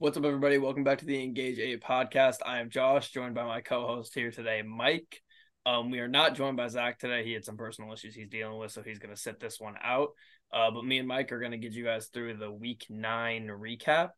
[0.00, 0.58] What's up, everybody?
[0.58, 2.36] Welcome back to the Engage A podcast.
[2.46, 5.20] I am Josh, joined by my co host here today, Mike.
[5.66, 7.24] Um, we are not joined by Zach today.
[7.24, 9.74] He had some personal issues he's dealing with, so he's going to sit this one
[9.82, 10.10] out.
[10.54, 13.48] Uh, but me and Mike are going to get you guys through the week nine
[13.48, 14.10] recap.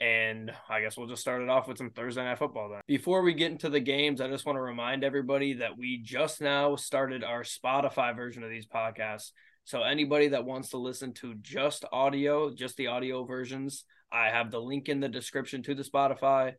[0.00, 2.80] And I guess we'll just start it off with some Thursday night football then.
[2.88, 6.40] Before we get into the games, I just want to remind everybody that we just
[6.40, 9.32] now started our Spotify version of these podcasts.
[9.64, 14.50] So anybody that wants to listen to just audio, just the audio versions, I have
[14.50, 16.54] the link in the description to the Spotify.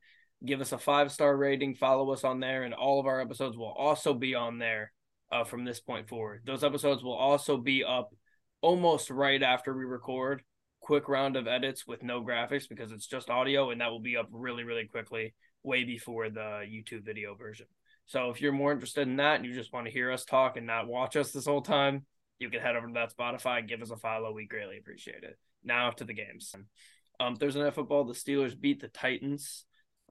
[0.45, 3.57] Give us a five star rating, follow us on there, and all of our episodes
[3.57, 4.91] will also be on there
[5.31, 6.41] uh, from this point forward.
[6.45, 8.13] Those episodes will also be up
[8.61, 10.41] almost right after we record.
[10.81, 14.17] Quick round of edits with no graphics because it's just audio, and that will be
[14.17, 15.33] up really, really quickly,
[15.63, 17.67] way before the YouTube video version.
[18.05, 20.57] So if you're more interested in that and you just want to hear us talk
[20.57, 22.05] and not watch us this whole time,
[22.39, 24.33] you can head over to that Spotify, give us a follow.
[24.33, 25.37] We greatly appreciate it.
[25.63, 26.53] Now to the games.
[27.23, 29.65] Um, Thursday Night Football, the Steelers beat the Titans.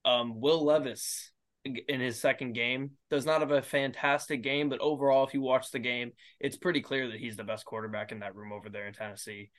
[0.04, 1.30] Um, Will Levis
[1.64, 5.70] in his second game does not have a fantastic game, but overall, if you watch
[5.70, 8.86] the game, it's pretty clear that he's the best quarterback in that room over there
[8.86, 9.50] in Tennessee.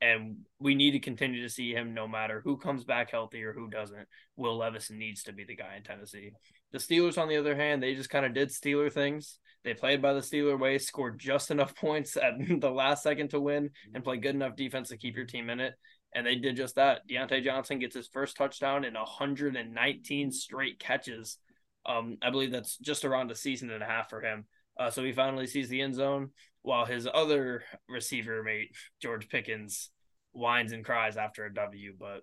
[0.00, 3.52] And we need to continue to see him no matter who comes back healthy or
[3.52, 4.08] who doesn't.
[4.36, 6.30] Will Levis needs to be the guy in Tennessee.
[6.72, 9.38] The Steelers, on the other hand, they just kind of did Steeler things.
[9.64, 13.40] They played by the Steeler way, scored just enough points at the last second to
[13.40, 15.74] win, and played good enough defense to keep your team in it
[16.14, 17.08] and they did just that.
[17.08, 21.38] Diontae Johnson gets his first touchdown in 119 straight catches.
[21.86, 24.46] Um, I believe that's just around a season and a half for him.
[24.78, 26.30] Uh, so he finally sees the end zone,
[26.62, 29.90] while his other receiver mate George Pickens
[30.32, 31.94] whines and cries after a W.
[31.98, 32.22] But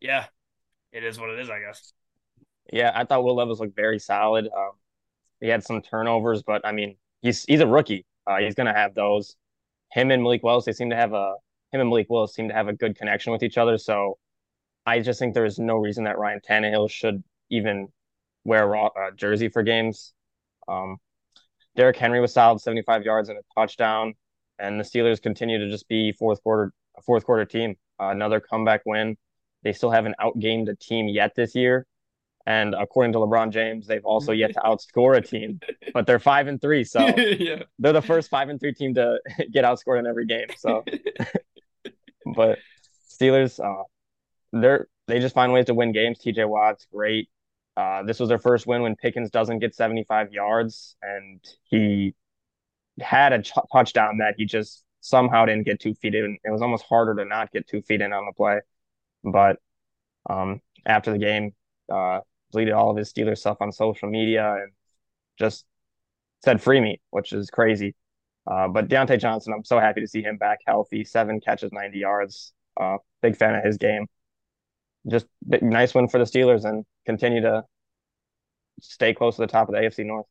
[0.00, 0.26] yeah,
[0.92, 1.92] it is what it is, I guess.
[2.72, 4.46] Yeah, I thought Will Levis looked very solid.
[4.46, 4.72] Um,
[5.40, 8.06] he had some turnovers, but I mean, he's he's a rookie.
[8.26, 9.36] Uh, he's gonna have those.
[9.92, 11.34] Him and Malik Wells, they seem to have a
[11.74, 13.76] him and Malik Willis seem to have a good connection with each other.
[13.78, 14.18] So
[14.86, 17.88] I just think there is no reason that Ryan Tannehill should even
[18.44, 20.12] wear a uh, jersey for games.
[20.68, 20.98] Um,
[21.74, 24.14] Derrick Henry was solid, 75 yards and a touchdown,
[24.58, 27.74] and the Steelers continue to just be fourth quarter a fourth quarter team.
[28.00, 29.16] Uh, another comeback win.
[29.64, 31.86] They still haven't outgamed a team yet this year,
[32.46, 35.60] and according to LeBron James, they've also yet to outscore a team.
[35.92, 37.62] But they're five and three, so yeah.
[37.78, 39.18] they're the first five and three team to
[39.52, 40.48] get outscored in every game.
[40.58, 40.84] So
[42.24, 42.58] but
[43.10, 43.84] Steelers, uh,
[44.52, 46.18] they're they just find ways to win games.
[46.18, 47.28] TJ Watt's great.
[47.76, 52.14] Uh, this was their first win when Pickens doesn't get 75 yards, and he
[53.00, 56.38] had a ch- touchdown that he just somehow didn't get two feet in.
[56.44, 58.60] It was almost harder to not get two feet in on the play.
[59.24, 59.58] But
[60.30, 61.52] um, after the game,
[61.92, 62.20] uh,
[62.52, 64.72] deleted all of his Steelers stuff on social media and
[65.38, 65.66] just
[66.44, 67.94] said "free me," which is crazy.
[68.46, 71.04] Uh, but Diontae Johnson, I'm so happy to see him back healthy.
[71.04, 72.52] Seven catches, 90 yards.
[72.78, 74.06] Uh, big fan of his game.
[75.06, 75.26] Just
[75.62, 77.64] nice win for the Steelers and continue to
[78.80, 80.26] stay close to the top of the AFC North.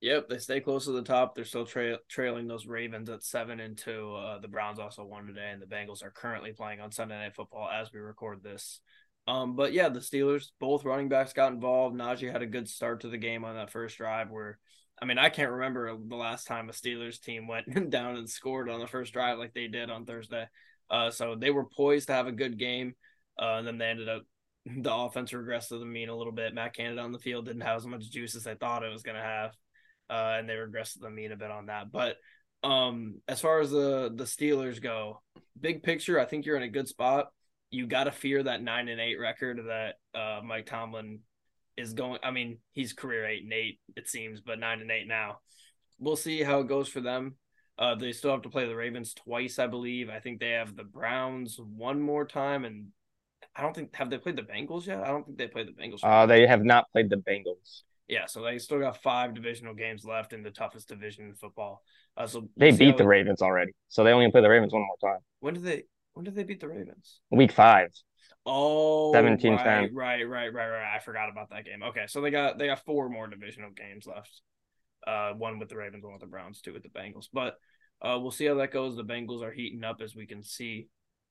[0.00, 1.34] Yep, they stay close to the top.
[1.34, 4.16] They're still tra- trailing those Ravens at seven and two.
[4.16, 7.36] Uh, the Browns also won today, and the Bengals are currently playing on Sunday Night
[7.36, 8.80] Football as we record this.
[9.28, 11.94] Um, but yeah, the Steelers, both running backs got involved.
[11.94, 14.58] Najee had a good start to the game on that first drive where
[15.02, 18.70] I mean, I can't remember the last time a Steelers team went down and scored
[18.70, 20.46] on the first drive like they did on Thursday.
[20.88, 22.94] Uh, so they were poised to have a good game.
[23.36, 24.22] Uh, and then they ended up,
[24.66, 26.54] the offense regressed to the mean a little bit.
[26.54, 29.02] Matt Canada on the field didn't have as much juice as they thought it was
[29.02, 29.50] going to have.
[30.08, 31.90] Uh, and they regressed to the mean a bit on that.
[31.90, 32.18] But
[32.62, 35.20] um, as far as the, the Steelers go,
[35.60, 37.26] big picture, I think you're in a good spot.
[37.70, 41.20] You got to fear that nine and eight record that uh, Mike Tomlin
[41.76, 42.18] is going.
[42.22, 45.38] I mean, he's career eight and eight it seems, but nine and eight now.
[45.98, 47.36] We'll see how it goes for them.
[47.78, 50.10] Uh, they still have to play the Ravens twice, I believe.
[50.10, 52.88] I think they have the Browns one more time, and
[53.56, 55.02] I don't think have they played the Bengals yet.
[55.02, 56.00] I don't think they played the Bengals.
[56.02, 57.82] Uh, they have not played the Bengals.
[58.08, 61.82] Yeah, so they still got five divisional games left in the toughest division in football.
[62.16, 65.12] Uh, so they beat the Ravens already, so they only play the Ravens one more
[65.12, 65.20] time.
[65.40, 65.84] When did they?
[66.12, 67.20] When did they beat the Ravens?
[67.30, 67.88] Week five.
[68.44, 70.94] Oh, 17 right, right, right, right, right.
[70.94, 71.82] I forgot about that game.
[71.82, 74.40] Okay, so they got they got four more divisional games left.
[75.06, 77.26] Uh, one with the Ravens, one with the Browns, two with the Bengals.
[77.32, 77.56] But
[78.00, 78.96] uh, we'll see how that goes.
[78.96, 80.88] The Bengals are heating up as we can see.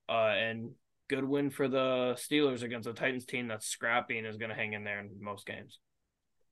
[0.08, 0.72] Uh, and
[1.10, 4.56] good win for the Steelers against the Titans team that's scrappy and is going to
[4.56, 5.80] hang in there in most games.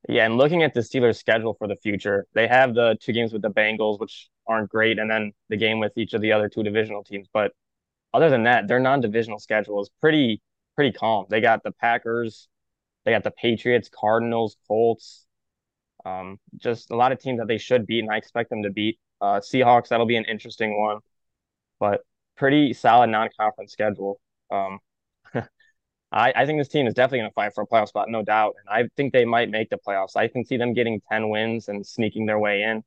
[0.07, 3.33] Yeah, and looking at the Steelers' schedule for the future, they have the two games
[3.33, 6.47] with the Bengals, which aren't great, and then the game with each of the other
[6.47, 7.27] two divisional teams.
[7.33, 7.51] But
[8.13, 10.41] other than that, their non-divisional schedule is pretty
[10.79, 11.25] pretty calm.
[11.29, 12.47] They got the Packers,
[13.03, 15.25] they got the Patriots, Cardinals, Colts,
[16.05, 18.69] um, just a lot of teams that they should beat, and I expect them to
[18.69, 18.97] beat.
[19.19, 20.99] Uh, Seahawks, that'll be an interesting one,
[21.81, 21.99] but
[22.37, 24.21] pretty solid non-conference schedule.
[24.49, 24.79] Um,
[25.33, 28.23] I, I think this team is definitely going to fight for a playoff spot, no
[28.23, 28.55] doubt.
[28.61, 30.15] And I think they might make the playoffs.
[30.15, 32.85] I can see them getting 10 wins and sneaking their way in.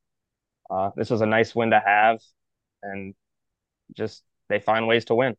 [0.71, 2.21] Uh, this was a nice win to have,
[2.83, 3.15] and
[3.95, 5.37] just they find ways to win.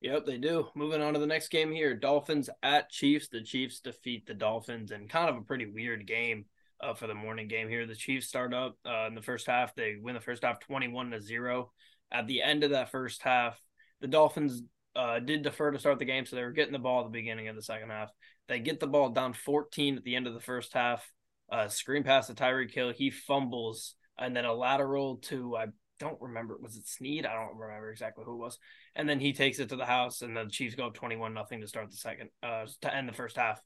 [0.00, 0.68] Yep, they do.
[0.76, 3.28] Moving on to the next game here Dolphins at Chiefs.
[3.28, 6.44] The Chiefs defeat the Dolphins in kind of a pretty weird game
[6.80, 7.84] uh, for the morning game here.
[7.84, 9.74] The Chiefs start up uh, in the first half.
[9.74, 11.72] They win the first half 21 to 0.
[12.12, 13.60] At the end of that first half,
[14.00, 14.62] the Dolphins
[14.94, 17.18] uh, did defer to start the game, so they were getting the ball at the
[17.18, 18.10] beginning of the second half.
[18.46, 21.08] They get the ball down 14 at the end of the first half.
[21.50, 22.92] Uh, screen pass to Tyreek Hill.
[22.92, 25.66] He fumbles, and then a lateral to I
[25.98, 26.56] don't remember.
[26.60, 27.26] Was it Sneed?
[27.26, 28.58] I don't remember exactly who it was.
[28.94, 31.60] And then he takes it to the house, and the Chiefs go up 21 nothing
[31.60, 33.60] to start the second, uh, to end the first half.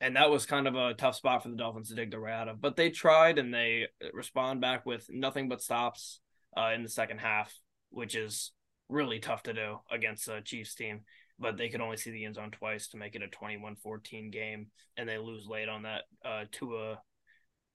[0.00, 2.32] And that was kind of a tough spot for the Dolphins to dig their way
[2.32, 2.60] out of.
[2.60, 6.20] But they tried, and they respond back with nothing but stops
[6.56, 7.54] uh, in the second half,
[7.90, 8.52] which is
[8.88, 11.02] really tough to do against a Chiefs team.
[11.38, 14.68] But they could only see the end zone twice to make it a 21-14 game,
[14.96, 16.98] and they lose late on that uh, Tua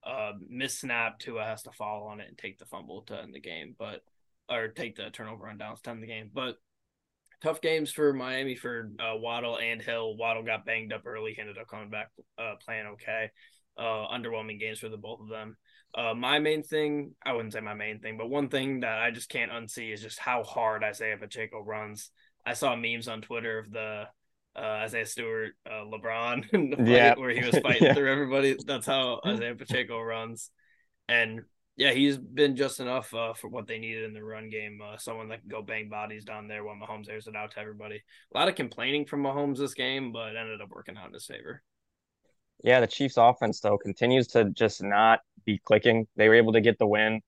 [0.05, 1.19] uh, miss snap.
[1.19, 4.01] Tua has to fall on it and take the fumble to end the game, but
[4.49, 6.31] or take the turnover on downs to end the game.
[6.33, 6.55] But
[7.41, 10.17] tough games for Miami for uh, Waddle and Hill.
[10.17, 13.31] Waddle got banged up early, ended up coming back uh, playing okay.
[13.77, 15.55] Uh, underwhelming games for the both of them.
[15.95, 19.09] Uh, my main thing, I wouldn't say my main thing, but one thing that I
[19.09, 22.11] just can't unsee is just how hard Isaiah Pacheco runs.
[22.45, 24.03] I saw memes on Twitter of the
[24.55, 27.93] uh, Isaiah Stewart, uh, LeBron, yeah, where he was fighting yeah.
[27.93, 28.57] through everybody.
[28.65, 30.51] That's how Isaiah Pacheco runs,
[31.07, 31.41] and
[31.77, 34.79] yeah, he's been just enough uh, for what they needed in the run game.
[34.83, 37.59] Uh, someone that can go bang bodies down there while Mahomes airs it out to
[37.59, 38.01] everybody.
[38.33, 41.25] A lot of complaining from Mahomes this game, but ended up working out in his
[41.25, 41.63] favor.
[42.63, 46.07] Yeah, the Chiefs' offense though continues to just not be clicking.
[46.17, 47.21] They were able to get the win,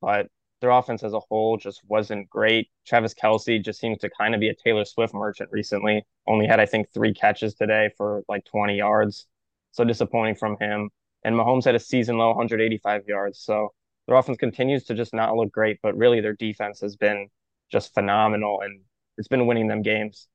[0.00, 0.28] but
[0.62, 2.70] their offense as a whole just wasn't great.
[2.86, 6.06] Travis Kelce just seems to kind of be a Taylor Swift merchant recently.
[6.26, 9.26] Only had, I think, three catches today for like 20 yards.
[9.72, 10.90] So disappointing from him.
[11.24, 13.40] And Mahomes had a season low 185 yards.
[13.40, 13.74] So
[14.06, 17.28] their offense continues to just not look great, but really their defense has been
[17.70, 18.80] just phenomenal and
[19.18, 20.28] it's been winning them games.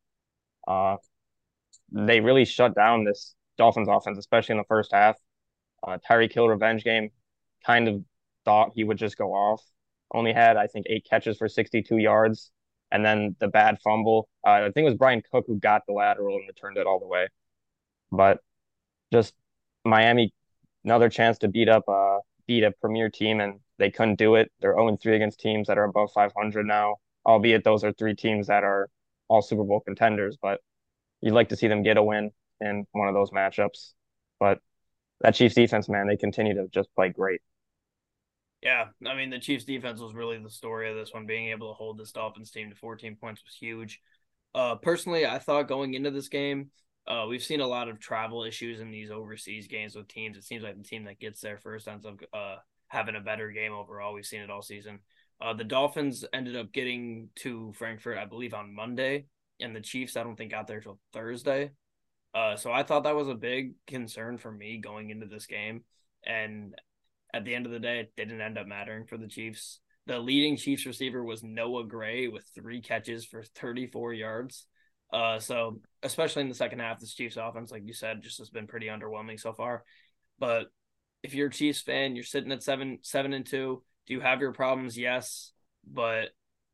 [0.68, 0.98] Uh,
[1.92, 5.16] they really shut down this Dolphins offense, especially in the first half.
[5.86, 7.12] Uh, Tyreek Hill revenge game
[7.66, 8.04] kind of
[8.44, 9.64] thought he would just go off
[10.14, 12.52] only had I think eight catches for 62 yards,
[12.92, 14.30] and then the bad fumble.
[14.46, 17.00] Uh, I think it was Bryan Cook who got the lateral and returned it all
[17.00, 17.28] the way.
[18.12, 18.40] But
[19.12, 19.34] just
[19.86, 20.34] Miami,
[20.86, 24.52] another chance to beat up uh beat a premier team, and they couldn't do it.
[24.62, 28.48] They're 0 3 against teams that are above 500 now, albeit those are three teams
[28.48, 28.90] that are
[29.28, 30.38] all Super Bowl contenders.
[30.42, 30.62] But
[31.22, 32.32] you'd like to see them get a win
[32.62, 33.94] in one of those matchups.
[34.40, 34.60] But
[35.22, 37.42] that Chiefs defense, man, they continue to just play great.
[38.62, 41.26] Yeah, I mean the Chiefs defense was really the story of this one.
[41.26, 44.02] Being able to hold this Dolphins team to 14 points was huge.
[44.56, 46.72] Uh, personally, I thought going into this game,
[47.08, 50.38] uh, we've seen a lot of travel issues in these overseas games with teams.
[50.38, 52.56] It seems like the team that gets there first ends up uh,
[52.88, 54.14] having a better game overall.
[54.14, 55.00] We've seen it all season.
[55.40, 59.26] Uh, the Dolphins ended up getting to Frankfurt, I believe, on Monday,
[59.60, 61.72] and the Chiefs, I don't think, got there till Thursday.
[62.34, 65.84] Uh, so I thought that was a big concern for me going into this game.
[66.26, 66.76] And
[67.34, 69.80] at the end of the day, it didn't end up mattering for the Chiefs.
[70.06, 74.66] The leading Chiefs receiver was Noah Gray with three catches for 34 yards.
[75.12, 78.50] Uh, so especially in the second half, this Chiefs offense, like you said, just has
[78.50, 79.84] been pretty underwhelming so far.
[80.40, 80.68] But
[81.24, 83.84] if you're a Chiefs fan, you're sitting at seven, seven and two.
[84.06, 84.98] Do you have your problems?
[84.98, 85.52] Yes,
[85.86, 86.30] but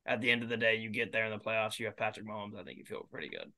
[0.05, 1.79] at the end of the day, you get there in the playoffs.
[1.79, 2.59] You have Patrick Mahomes.
[2.59, 3.51] I think you feel pretty good.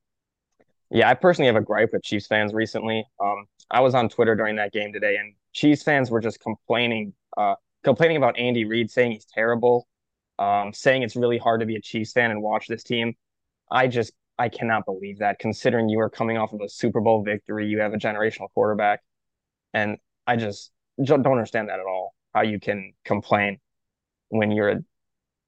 [0.90, 3.04] Yeah, I personally have a gripe with Chiefs fans recently.
[3.20, 7.12] Um, I was on Twitter during that game today, and Chiefs fans were just complaining,
[7.36, 9.88] uh, complaining about Andy Reid, saying he's terrible,
[10.38, 13.14] um, saying it's really hard to be a Chiefs fan and watch this team.
[13.70, 17.22] I just I cannot believe that, considering you are coming off of a Super Bowl
[17.24, 19.00] victory, you have a generational quarterback,
[19.74, 20.70] and I just
[21.02, 22.14] don't understand that at all.
[22.34, 23.58] How you can complain
[24.28, 24.80] when you're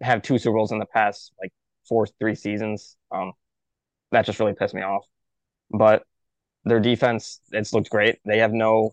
[0.00, 1.52] have two Super Bowls in the past like
[1.88, 2.97] four three seasons.
[3.12, 3.33] Um,
[4.11, 5.04] that just really pissed me off.
[5.71, 6.05] But
[6.65, 8.19] their defense, it's looked great.
[8.25, 8.93] They have no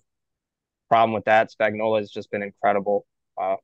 [0.90, 1.52] problem with that.
[1.52, 3.06] Spagnuolo has just been incredible.
[3.40, 3.56] Uh,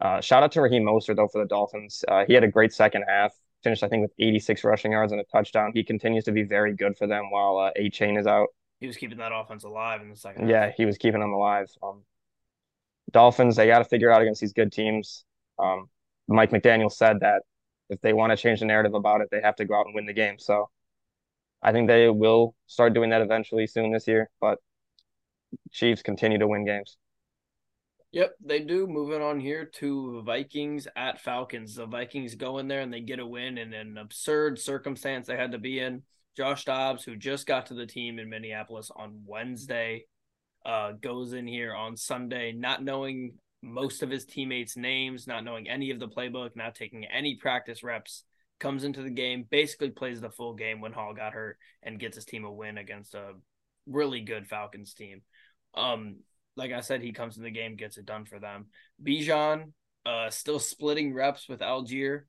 [0.00, 2.04] uh, shout out to Raheem Mostert though for the Dolphins.
[2.08, 3.32] Uh, he had a great second half.
[3.62, 5.70] Finished I think with 86 rushing yards and a touchdown.
[5.72, 8.48] He continues to be very good for them while uh, Achane is out.
[8.80, 10.48] He was keeping that offense alive in the second.
[10.48, 10.74] Yeah, half.
[10.74, 11.70] he was keeping them alive.
[11.80, 12.02] Um,
[13.12, 15.24] Dolphins, they got to figure out against these good teams.
[15.58, 15.88] Um,
[16.26, 17.42] Mike McDaniel said that
[17.90, 19.94] if they want to change the narrative about it, they have to go out and
[19.94, 20.38] win the game.
[20.40, 20.68] So
[21.62, 24.30] I think they will start doing that eventually soon this year.
[24.40, 24.58] But
[25.70, 26.96] Chiefs continue to win games.
[28.12, 28.86] Yep, they do.
[28.86, 31.76] Moving on here to Vikings at Falcons.
[31.76, 35.36] The Vikings go in there and they get a win in an absurd circumstance they
[35.36, 36.02] had to be in.
[36.36, 40.06] Josh Dobbs, who just got to the team in Minneapolis on Wednesday,
[40.64, 45.68] uh, goes in here on Sunday, not knowing most of his teammates' names, not knowing
[45.68, 48.24] any of the playbook, not taking any practice reps,
[48.62, 52.14] comes into the game, basically plays the full game when Hall got hurt and gets
[52.14, 53.32] his team a win against a
[53.86, 55.22] really good Falcons team.
[55.74, 56.20] Um,
[56.56, 58.66] like I said, he comes in the game, gets it done for them.
[59.02, 59.72] Bijan,
[60.06, 62.22] uh, still splitting reps with Allgeier,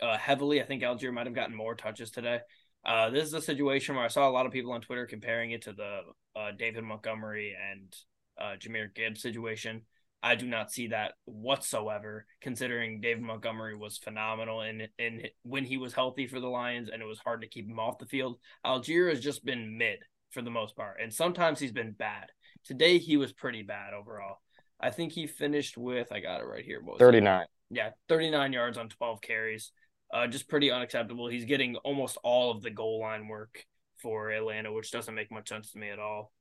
[0.00, 0.62] uh, heavily.
[0.62, 2.38] I think Allgeier might have gotten more touches today.
[2.84, 5.50] Uh, this is a situation where I saw a lot of people on Twitter comparing
[5.50, 6.00] it to the
[6.36, 7.94] uh, David Montgomery and
[8.40, 9.82] uh, Jahmyr Gibbs situation.
[10.22, 15.64] I do not see that whatsoever, considering David Montgomery was phenomenal and in, in when
[15.64, 18.06] he was healthy for the Lions, and it was hard to keep him off the
[18.06, 18.38] field.
[18.64, 19.98] Allgeier has just been mid
[20.30, 22.26] for the most part, and sometimes he's been bad.
[22.64, 24.36] Today he was pretty bad overall.
[24.78, 26.82] I think he finished with I got it right here.
[26.98, 27.46] Thirty nine.
[27.70, 29.72] Yeah, thirty nine yards on twelve carries.
[30.12, 31.28] Uh, just pretty unacceptable.
[31.28, 33.64] He's getting almost all of the goal line work
[34.02, 36.32] for Atlanta, which doesn't make much sense to me at all.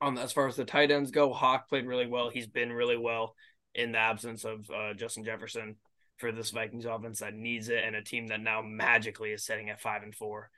[0.00, 2.30] Um, as far as the tight ends go, Hawk played really well.
[2.30, 3.34] He's been really well
[3.74, 5.76] in the absence of uh, Justin Jefferson
[6.18, 9.70] for this Vikings offense that needs it, and a team that now magically is sitting
[9.70, 10.50] at five and four.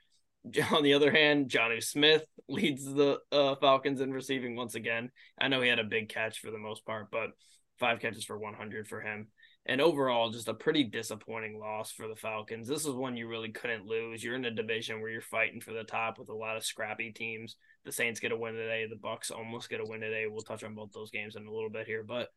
[0.71, 5.11] On the other hand, Jonnu Smith leads the uh, Falcons in receiving once again.
[5.39, 7.31] I know he had a big catch for the most part, but
[7.79, 9.27] five catches for 100 for him.
[9.65, 12.67] And overall, just a pretty disappointing loss for the Falcons.
[12.67, 14.23] This is one you really couldn't lose.
[14.23, 17.11] You're in a division where you're fighting for the top with a lot of scrappy
[17.11, 17.57] teams.
[17.83, 18.85] The Saints get a win today.
[18.89, 20.25] The Bucks almost get a win today.
[20.29, 22.29] We'll touch on both those games in a little bit here, but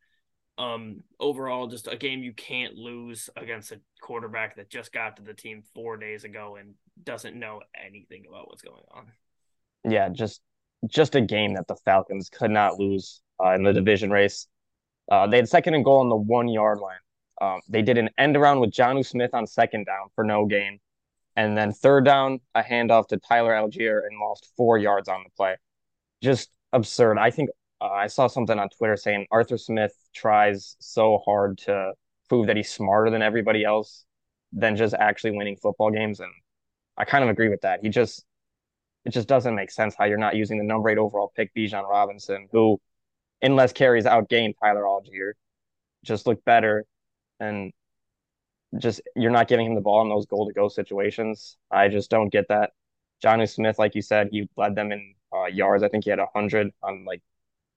[0.60, 5.22] um, overall, just a game you can't lose against a quarterback that just got to
[5.22, 9.06] the team four days ago and doesn't know anything about what's going on.
[9.90, 10.42] Yeah, just
[10.86, 14.46] just a game that the Falcons could not lose uh, in the division race.
[15.10, 16.98] Uh, they had second and goal on the one yard line.
[17.40, 20.78] Um, they did an end around with Jonnu Smith on second down for no gain.
[21.36, 25.30] And then third down, a handoff to Tyler Allgeier and lost four yards on the
[25.36, 25.56] play.
[26.22, 27.18] Just absurd.
[27.18, 27.50] I think
[27.80, 31.92] uh, I saw something on Twitter saying Arthur Smith tries so hard to
[32.28, 34.04] prove that he's smarter than everybody else
[34.52, 36.20] than just actually winning football games.
[36.20, 36.30] And
[36.98, 37.80] I kind of agree with that.
[37.82, 38.24] He just,
[39.04, 41.88] it just doesn't make sense how you're not using the number eight overall pick, Bijan
[41.88, 42.78] Robinson, who,
[43.42, 45.32] in less carries, outgained Tyler Allgeier,
[46.04, 46.84] just looked better
[47.38, 47.72] and
[48.78, 51.56] just you're not giving him the ball in those goal to go situations.
[51.70, 52.70] I just don't get that.
[53.24, 55.82] Jonnu Smith, like you said, he led them in uh, yards.
[55.82, 57.22] I think he had hundred on like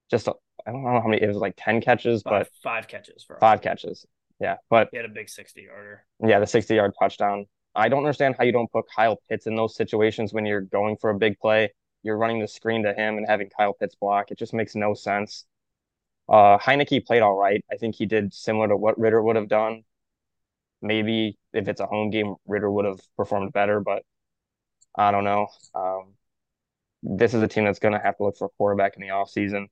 [0.09, 1.21] just I don't know how many.
[1.21, 4.05] It was like ten catches, five, but five catches for five catches.
[4.39, 6.05] Yeah, but he had a big sixty yarder.
[6.23, 7.47] Yeah, the sixty yard touchdown.
[7.75, 10.97] I don't understand how you don't put Kyle Pitts in those situations when you're going
[10.97, 11.73] for a big play.
[12.03, 14.29] You're running the screen to him and having Kyle Pitts block.
[14.29, 15.45] It just makes no sense.
[16.29, 17.63] Uh, Heinicke played all right.
[17.71, 19.83] I think he did similar to what Ridder would have done.
[20.81, 24.03] Maybe if it's a home game, Ridder would have performed better, but
[24.95, 25.47] I don't know.
[25.75, 26.13] Um,
[27.01, 29.09] this is a team that's going to have to look for a quarterback in the
[29.09, 29.67] offseason.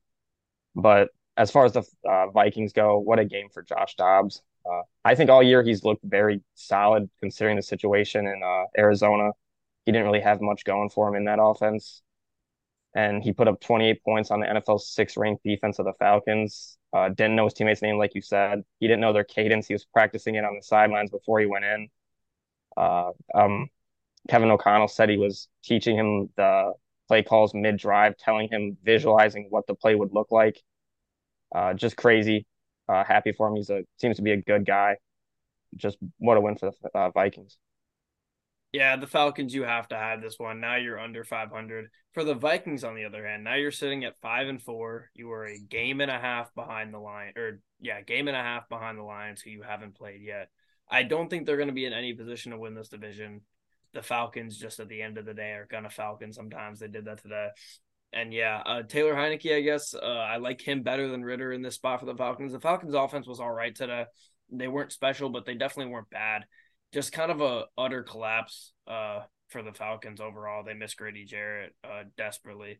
[0.75, 4.41] But as far as the uh, Vikings go, what a game for Josh Dobbs.
[4.65, 9.31] Uh, I think all year he's looked very solid considering the situation in uh, Arizona.
[9.86, 12.03] He didn't really have much going for him in that offense
[12.93, 16.77] and he put up 28 points on the NFL's sixth ranked defense of the Falcons.
[16.93, 18.63] Uh, didn't know his teammates' name, like you said.
[18.79, 19.67] He didn't know their cadence.
[19.67, 21.89] He was practicing it on the sidelines before he went in.
[22.75, 23.69] Uh, um,
[24.29, 26.74] Kevin O'Connell said he was teaching him the
[27.07, 30.62] play calls mid drive, telling him, visualizing what the play would look like.
[31.53, 32.45] Uh, just crazy.
[32.88, 33.55] Uh, happy for him.
[33.55, 34.98] He's a seems to be a good guy.
[35.75, 37.57] Just what a win for the uh, Vikings.
[38.71, 40.61] Yeah, the Falcons, you have to have this one.
[40.61, 41.89] Now you're under 500.
[42.13, 45.09] For the Vikings, on the other hand, now you're sitting at five and four.
[45.13, 48.41] You are a game and a half behind the line, or yeah, game and a
[48.41, 50.49] half behind the Lions, who you haven't played yet.
[50.89, 53.41] I don't think they're going to be in any position to win this division.
[53.93, 56.31] The Falcons, just at the end of the day, are going to Falcon.
[56.31, 57.49] Sometimes they did that today.
[58.13, 61.61] And yeah, uh, Taylor Heinicke, I guess uh, I like him better than Ridder in
[61.61, 62.53] this spot for the Falcons.
[62.53, 64.05] The Falcons' offense was all right today.
[64.49, 66.45] They weren't special, but they definitely weren't bad
[66.93, 70.63] just kind of a utter collapse uh, for the Falcons overall.
[70.63, 72.79] They miss Grady Jarrett uh, desperately.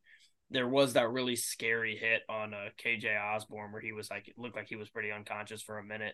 [0.50, 4.38] There was that really scary hit on uh, KJ Osborn where he was like, it
[4.38, 6.14] looked like he was pretty unconscious for a minute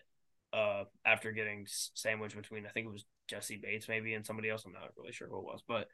[0.52, 4.64] uh, after getting sandwiched between, I think it was Jessie Bates maybe and somebody else.
[4.64, 5.88] I'm not really sure who it was, but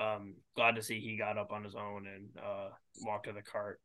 [0.00, 2.68] um, glad to see he got up on his own and uh,
[3.00, 3.80] walked to the cart.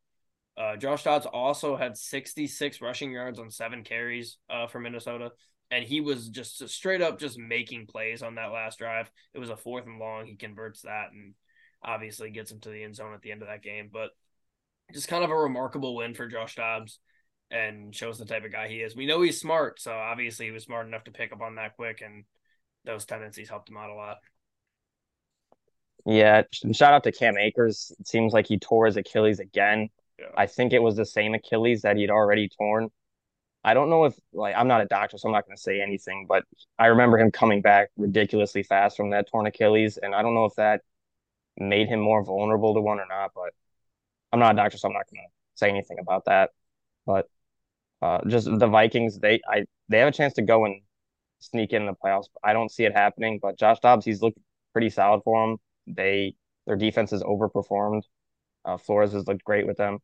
[0.56, 5.30] Uh, Josh Dobbs also had 66 rushing yards on seven carries uh, for Minnesota
[5.72, 9.10] and he was just straight up just making plays on that last drive.
[9.32, 10.26] It was a fourth and long.
[10.26, 11.32] He converts that and
[11.82, 13.88] obviously gets him to the end zone at the end of that game.
[13.90, 14.10] But
[14.92, 16.98] just kind of a remarkable win for Josh Dobbs
[17.50, 18.94] and shows the type of guy he is.
[18.94, 21.74] We know he's smart, so obviously he was smart enough to pick up on that
[21.76, 22.24] quick, and
[22.84, 24.18] those tendencies helped him out a lot.
[26.04, 27.92] Yeah, shout out to Cam Akers.
[27.98, 29.88] It seems like he tore his Achilles again.
[30.18, 30.26] Yeah.
[30.36, 32.90] I think it was the same Achilles that he'd already torn.
[33.64, 35.80] I don't know if like I'm not a doctor, so I'm not going to say
[35.80, 36.44] anything, but
[36.78, 40.46] I remember him coming back ridiculously fast from that torn Achilles, and I don't know
[40.46, 40.82] if that
[41.58, 43.52] made him more vulnerable to one or not, but
[44.32, 46.50] I'm not a doctor, so I'm not going to say anything about that.
[47.06, 47.28] But
[48.02, 50.82] uh, just the Vikings, they I they have a chance to go and
[51.40, 52.26] sneak in the playoffs.
[52.42, 54.38] I don't see it happening, but Josh Dobbs, he's looked
[54.72, 55.58] pretty solid for them.
[55.86, 56.34] They
[56.66, 58.02] their defense has overperformed.
[58.64, 59.98] Uh, Flores has looked great with them.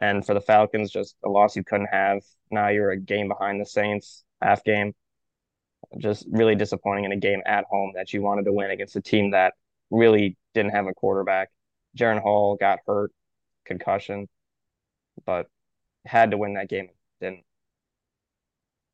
[0.00, 2.22] And for the Falcons, just a loss you couldn't have.
[2.50, 4.94] Now you're a game behind the Saints, half game.
[5.98, 9.00] Just really disappointing in a game at home that you wanted to win against a
[9.00, 9.54] team that
[9.90, 11.50] really didn't have a quarterback.
[11.96, 13.12] Jaren Hall got hurt,
[13.64, 14.28] concussion,
[15.24, 15.46] but
[16.04, 16.88] had to win that game.
[17.20, 17.44] Didn't.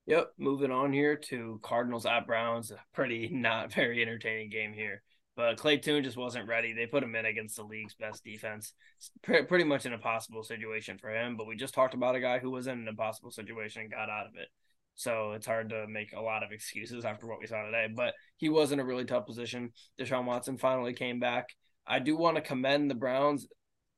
[0.07, 0.33] Yep.
[0.39, 2.73] Moving on here to Cardinals at Browns.
[2.93, 5.03] Pretty not very entertaining game here.
[5.35, 6.73] But Clayton Tune just wasn't ready.
[6.73, 8.75] They put him in against the league's best defense.
[9.23, 11.37] Pre- pretty much an impossible situation for him.
[11.37, 14.11] But we just talked about a guy who was in an impossible situation and got
[14.11, 14.49] out of it.
[14.95, 17.89] So it's hard to make a lot of excuses after what we saw today.
[17.95, 19.73] But he was in a really tough position.
[19.99, 21.49] Deshaun Watson finally came back.
[21.87, 23.47] I do want to commend the Browns.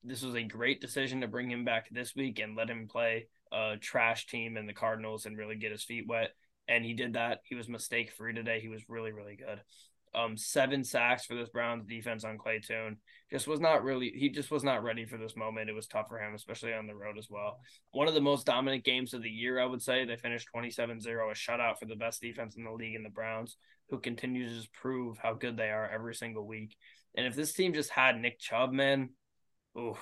[0.04, 3.26] This was a great decision to bring him back this week and let him play
[3.52, 6.30] a trash team in the Cardinals and really get his feet wet.
[6.68, 7.40] And he did that.
[7.44, 8.60] He was mistake free today.
[8.60, 9.60] He was really, really good
[10.14, 12.96] um seven sacks for this Browns defense on Clayton Tune.
[13.30, 15.70] Just was not really he just was not ready for this moment.
[15.70, 17.58] It was tough for him, especially on the road as well.
[17.92, 20.04] One of the most dominant games of the year, I would say.
[20.04, 23.56] They finished 27-0, a shutout for the best defense in the league in the Browns,
[23.90, 26.76] who continues to prove how good they are every single week.
[27.16, 29.10] And if this team just had Nick Chubb, man,
[29.78, 29.96] ooh,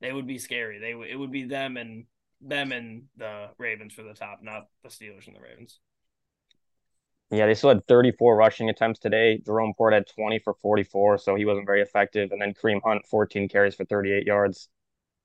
[0.00, 0.78] they would be scary.
[0.78, 2.04] They it would be them and
[2.40, 5.80] them and the Ravens for the top, not the Steelers and the Ravens.
[7.30, 9.38] Yeah, they still had 34 rushing attempts today.
[9.44, 12.32] Jerome Ford had 20 for 44, so he wasn't very effective.
[12.32, 14.68] And then Kareem Hunt, 14 carries for 38 yards.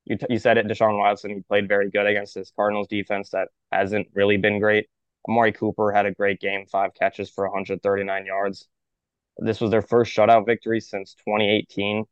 [0.06, 3.32] You, t- you said it, Deshaun Watson, he played very good against this Cardinals defense
[3.32, 4.88] that hasn't really been great.
[5.30, 8.68] Amari Cooper had a great game, five catches for 139 yards.
[9.40, 12.06] This was their first shutout victory since 2018.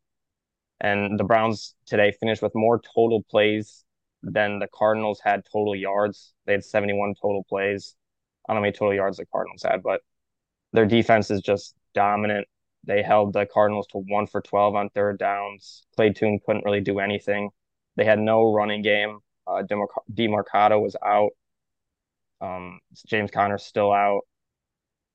[0.81, 3.85] And the Browns today finished with more total plays
[4.23, 6.33] than the Cardinals had total yards.
[6.45, 7.95] They had 71 total plays.
[8.47, 10.01] I don't know how many total yards the Cardinals had, but
[10.73, 12.47] their defense is just dominant.
[12.83, 15.83] They held the Cardinals to one for 12 on third downs.
[15.95, 17.49] Clayton Tune couldn't really do anything.
[17.95, 19.19] They had no running game.
[19.45, 21.31] Uh, Demercado was out.
[22.39, 24.21] Um, James Conner's still out.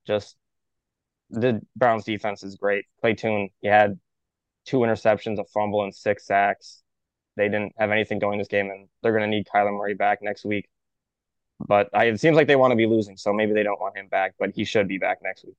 [0.06, 0.36] Just
[1.30, 2.84] the Browns defense is great.
[3.00, 3.98] Clayton Tune, he had
[4.64, 6.82] two interceptions, a fumble, and six sacks.
[7.36, 10.20] They didn't have anything going this game, and they're going to need Kyler Murray back
[10.22, 10.68] next week.
[11.58, 13.96] But I, it seems like they want to be losing, so maybe they don't want
[13.96, 14.34] him back.
[14.38, 15.56] But he should be back next week.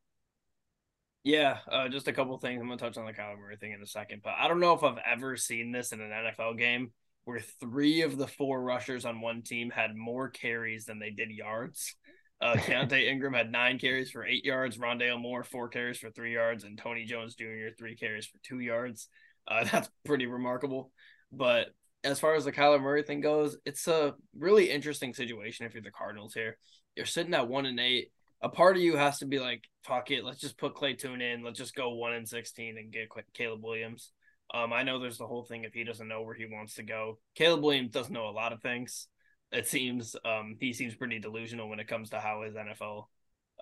[1.23, 2.61] Yeah, uh, just a couple things.
[2.61, 4.73] I'm gonna touch on the Kyler Murray thing in a second, but I don't know
[4.73, 6.91] if I've ever seen this in an NFL game
[7.25, 11.29] where three of the four rushers on one team had more carries than they did
[11.29, 11.95] yards.
[12.39, 16.33] Uh, Keaontay Ingram had nine carries for eight yards, Rondale Moore four carries for three
[16.33, 17.75] yards, and Tony Jones Jr.
[17.77, 19.09] three carries for two yards.
[19.45, 20.91] Uh, that's pretty remarkable.
[21.31, 21.67] But
[22.07, 25.83] as far as the Kyler Murray thing goes, it's a really interesting situation if you're
[25.83, 26.57] the Cardinals here.
[26.95, 28.11] You're sitting at one and eight.
[28.41, 31.21] A part of you has to be like, fuck it, let's just put Clayton Tune
[31.21, 31.43] in.
[31.43, 34.11] Let's just go one and sixteen and get Caleb Williams.
[34.53, 36.83] Um, I know there's the whole thing if he doesn't know where he wants to
[36.83, 37.19] go.
[37.35, 39.07] Caleb Williams doesn't know a lot of things.
[39.51, 43.05] It seems um he seems pretty delusional when it comes to how his NFL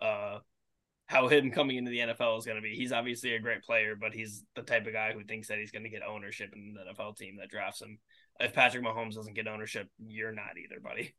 [0.02, 0.40] uh
[1.08, 2.76] how him coming into the NFL is going to be.
[2.76, 5.72] He's obviously a great player, but he's the type of guy who thinks that he's
[5.72, 8.00] going to get ownership in the NFL team that drafts him
[8.40, 11.16] if Patrick Mahomes doesn't get ownership, you're not either, buddy.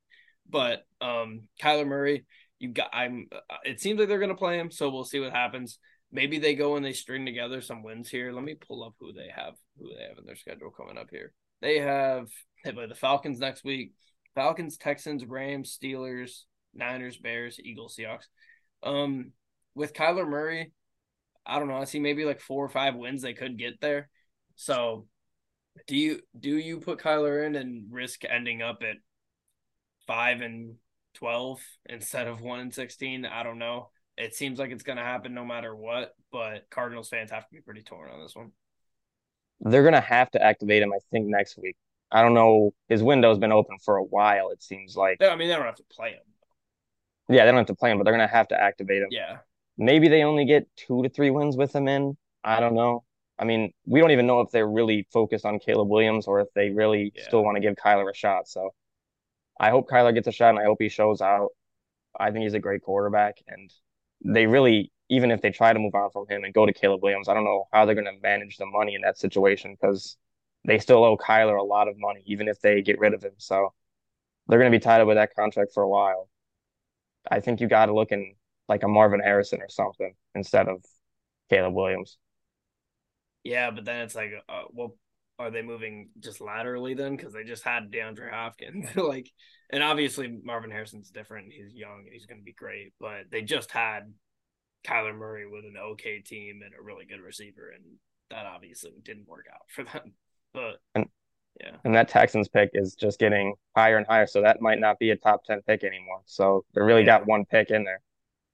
[0.48, 2.24] But um, Kyler Murray,
[2.58, 2.90] you got.
[2.92, 3.26] I'm.
[3.32, 5.78] Uh, it seems like they're going to play him, so we'll see what happens.
[6.12, 8.32] Maybe they go and they string together some wins here.
[8.32, 11.08] Let me pull up who they have, who they have in their schedule coming up
[11.10, 11.32] here.
[11.60, 12.28] They have
[12.64, 13.92] they play the Falcons next week.
[14.34, 16.42] Falcons, Texans, Rams, Steelers,
[16.74, 18.26] Niners, Bears, Eagles, Seahawks.
[18.82, 19.32] Um,
[19.74, 20.72] with Kyler Murray,
[21.44, 21.76] I don't know.
[21.76, 24.08] I see maybe like four or five wins they could get there.
[24.56, 25.06] So
[25.86, 28.96] do you do you put Kyler in and risk ending up at
[30.06, 30.76] five and
[31.14, 33.24] twelve instead of one and sixteen?
[33.24, 33.90] I don't know.
[34.16, 37.52] It seems like it's going to happen no matter what, but Cardinals fans have to
[37.52, 38.52] be pretty torn on this one.
[39.60, 41.76] They're going to have to activate him, I think, next week.
[42.10, 42.72] I don't know.
[42.88, 44.50] His window's been open for a while.
[44.50, 45.22] It seems like.
[45.22, 46.22] I mean, they don't have to play him.
[47.28, 49.08] Yeah, they don't have to play him, but they're going to have to activate him.
[49.10, 49.38] Yeah.
[49.76, 52.16] Maybe they only get two to three wins with him in.
[52.44, 53.04] I don't know.
[53.38, 56.48] I mean, we don't even know if they're really focused on Caleb Williams or if
[56.54, 57.24] they really yeah.
[57.24, 58.48] still want to give Kyler a shot.
[58.48, 58.70] So
[59.60, 61.50] I hope Kyler gets a shot and I hope he shows out.
[62.18, 63.70] I think he's a great quarterback and
[64.24, 67.02] they really even if they try to move on from him and go to Caleb
[67.02, 70.16] Williams, I don't know how they're going to manage the money in that situation because
[70.64, 73.34] they still owe Kyler a lot of money, even if they get rid of him.
[73.36, 73.72] So
[74.48, 76.28] they're going to be tied up with that contract for a while.
[77.30, 78.34] I think you got to look in
[78.68, 80.84] like a Marvin Harrison or something instead of
[81.50, 82.18] Caleb Williams.
[83.46, 84.96] Yeah, but then it's like, uh, well,
[85.38, 87.16] are they moving just laterally then?
[87.16, 89.30] Because they just had DeAndre Hopkins, like,
[89.70, 91.52] and obviously Marvin Harrison's different.
[91.52, 94.12] He's young and he's going to be great, but they just had
[94.84, 97.84] Kyler Murray with an okay team and a really good receiver, and
[98.30, 100.14] that obviously didn't work out for them.
[100.52, 101.06] But and,
[101.60, 104.98] yeah, and that Texans pick is just getting higher and higher, so that might not
[104.98, 106.22] be a top ten pick anymore.
[106.24, 107.18] So they really yeah.
[107.18, 108.00] got one pick in there.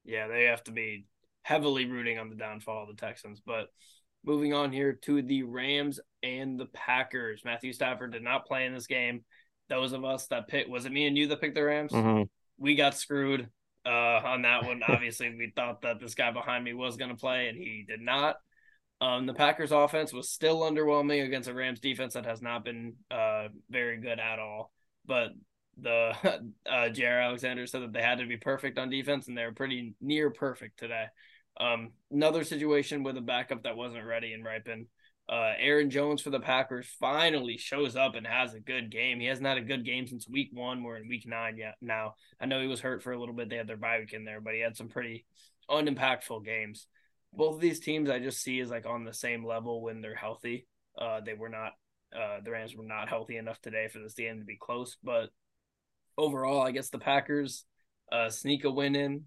[0.04, 1.06] Yeah, they have to be
[1.42, 3.68] heavily rooting on the downfall of the Texans, but
[4.24, 7.42] Moving on here to the Rams and the Packers.
[7.44, 9.24] Matthew Stafford did not play in this game.
[9.68, 11.92] Those of us that picked, was it me and you that picked the Rams?
[11.92, 12.22] Mm-hmm.
[12.58, 13.48] We got screwed
[13.84, 14.82] uh, on that one.
[14.86, 18.00] Obviously, we thought that this guy behind me was going to play, and he did
[18.00, 18.36] not.
[19.00, 22.94] Um, the Packers offense was still underwhelming against a Rams defense that has not been
[23.10, 24.70] uh, very good at all.
[25.04, 25.30] But
[25.80, 26.12] the
[26.70, 29.94] uh, Alexander said that they had to be perfect on defense, and they were pretty
[30.00, 31.06] near perfect today.
[31.58, 34.86] Um, another situation with a backup that wasn't ready and Rypien.
[35.28, 39.20] Uh, Aaron Jones for the Packers finally shows up and has a good game.
[39.20, 40.82] He hasn't had a good game since week one.
[40.82, 42.14] We're in week nine yet now.
[42.40, 43.48] I know he was hurt for a little bit.
[43.48, 45.24] They had their bye week in there, but he had some pretty
[45.70, 46.86] unimpactful games.
[47.32, 50.14] Both of these teams I just see as like on the same level when they're
[50.14, 50.66] healthy.
[50.98, 51.72] Uh, they were not,
[52.14, 54.96] uh, the Rams were not healthy enough today for this game to be close.
[55.02, 55.30] But
[56.18, 57.64] overall, I guess the Packers
[58.10, 59.24] uh, sneak a win in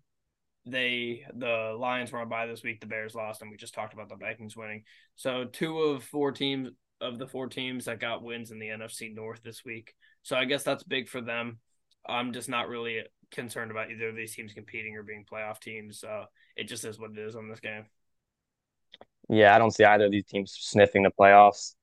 [0.65, 2.81] they the Lions were on bye this week.
[2.81, 4.83] The Bears lost, and we just talked about the Vikings winning.
[5.15, 6.69] So two of four teams
[7.01, 9.93] of the four teams that got wins in the NFC North this week.
[10.23, 11.59] So I guess that's big for them.
[12.07, 13.01] I'm just not really
[13.31, 16.03] concerned about either of these teams competing or being playoff teams.
[16.03, 16.25] Uh,
[16.55, 17.85] it just is what it is on this game.
[19.29, 21.73] Yeah, I don't see either of these teams sniffing the playoffs.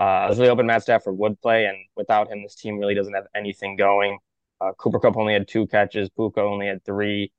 [0.00, 2.94] Uh, I was really hoping Matt Stafford would play, and without him, this team really
[2.94, 4.18] doesn't have anything going.
[4.60, 6.10] Uh, Cooper Kupp only had two catches.
[6.10, 7.32] Puka only had three.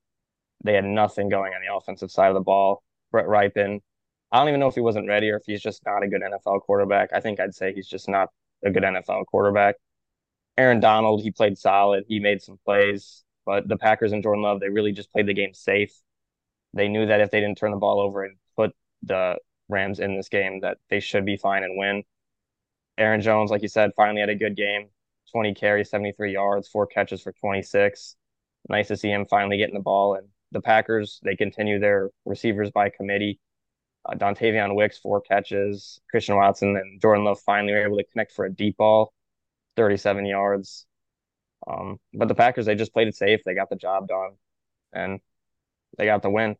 [0.63, 2.83] They had nothing going on the offensive side of the ball.
[3.11, 3.81] Brett Rypien,
[4.31, 6.21] I don't even know if he wasn't ready or if he's just not a good
[6.21, 7.09] NFL quarterback.
[7.13, 8.29] I think I'd say he's just not
[8.63, 9.75] a good NFL quarterback.
[10.57, 12.05] Aaron Donald, he played solid.
[12.07, 15.33] He made some plays, but the Packers and Jordan Love, they really just played the
[15.33, 15.93] game safe.
[16.73, 18.71] They knew that if they didn't turn the ball over and put
[19.03, 22.03] the Rams in this game, that they should be fine and win.
[22.97, 24.89] Aaron Jones, like you said, finally had a good game
[25.31, 28.15] 20 carries, 73 yards, four catches for 26.
[28.69, 32.71] Nice to see him finally getting the ball and the Packers, they continue their receivers
[32.71, 33.39] by committee.
[34.05, 35.99] Uh, Dontayvion Wicks, four catches.
[36.09, 39.13] Christian Watson and Jordan Love finally were able to connect for a deep ball,
[39.77, 40.85] 37 yards.
[41.67, 43.41] Um, but the Packers, they just played it safe.
[43.45, 44.31] They got the job done,
[44.93, 45.19] and
[45.97, 46.55] they got the win.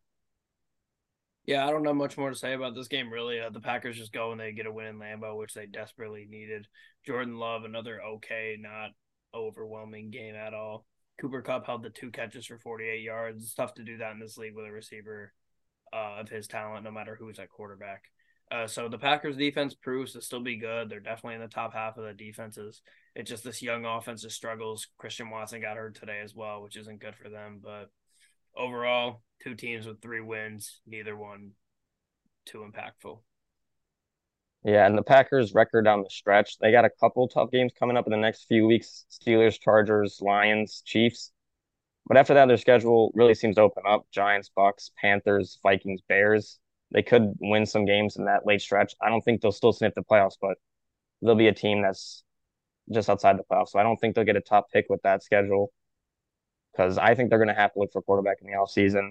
[1.44, 3.40] Yeah, I don't know much more to say about this game, really.
[3.40, 6.24] Uh, the Packers just go and they get a win in Lambeau, which they desperately
[6.30, 6.68] needed.
[7.04, 8.90] Jordan Love, another okay, not
[9.34, 10.86] overwhelming game at all.
[11.20, 13.42] Cooper Kupp held the two catches for 48 yards.
[13.42, 15.32] It's tough to do that in this league with a receiver
[15.92, 18.04] uh, of his talent, no matter who's at quarterback.
[18.50, 20.90] Uh, so the Packers defense proves to still be good.
[20.90, 22.82] They're definitely in the top half of the defenses.
[23.14, 24.88] It's just this young offense that struggles.
[24.98, 27.60] Christian Watson got hurt today as well, which isn't good for them.
[27.62, 27.90] But
[28.54, 31.52] overall, two teams with three wins, neither one
[32.44, 33.20] too impactful.
[34.64, 37.96] Yeah, and the Packers' record down the stretch, they got a couple tough games coming
[37.96, 41.32] up in the next few weeks Steelers, Chargers, Lions, Chiefs.
[42.06, 46.60] But after that, their schedule really seems to open up Giants, Bucks, Panthers, Vikings, Bears.
[46.92, 48.94] They could win some games in that late stretch.
[49.00, 50.58] I don't think they'll still sniff the playoffs, but
[51.22, 52.24] they'll be a team that's
[52.92, 53.70] just outside the playoffs.
[53.70, 55.72] So I don't think they'll get a top pick with that schedule
[56.72, 59.10] because I think they're going to have to look for quarterback in the offseason.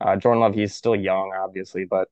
[0.00, 2.08] Uh, Jordan Love, he's still young, obviously, but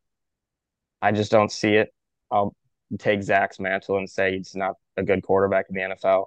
[1.03, 1.93] I just don't see it.
[2.31, 2.55] I'll
[2.99, 6.27] take Zach's mantle and say he's not a good quarterback in the NFL.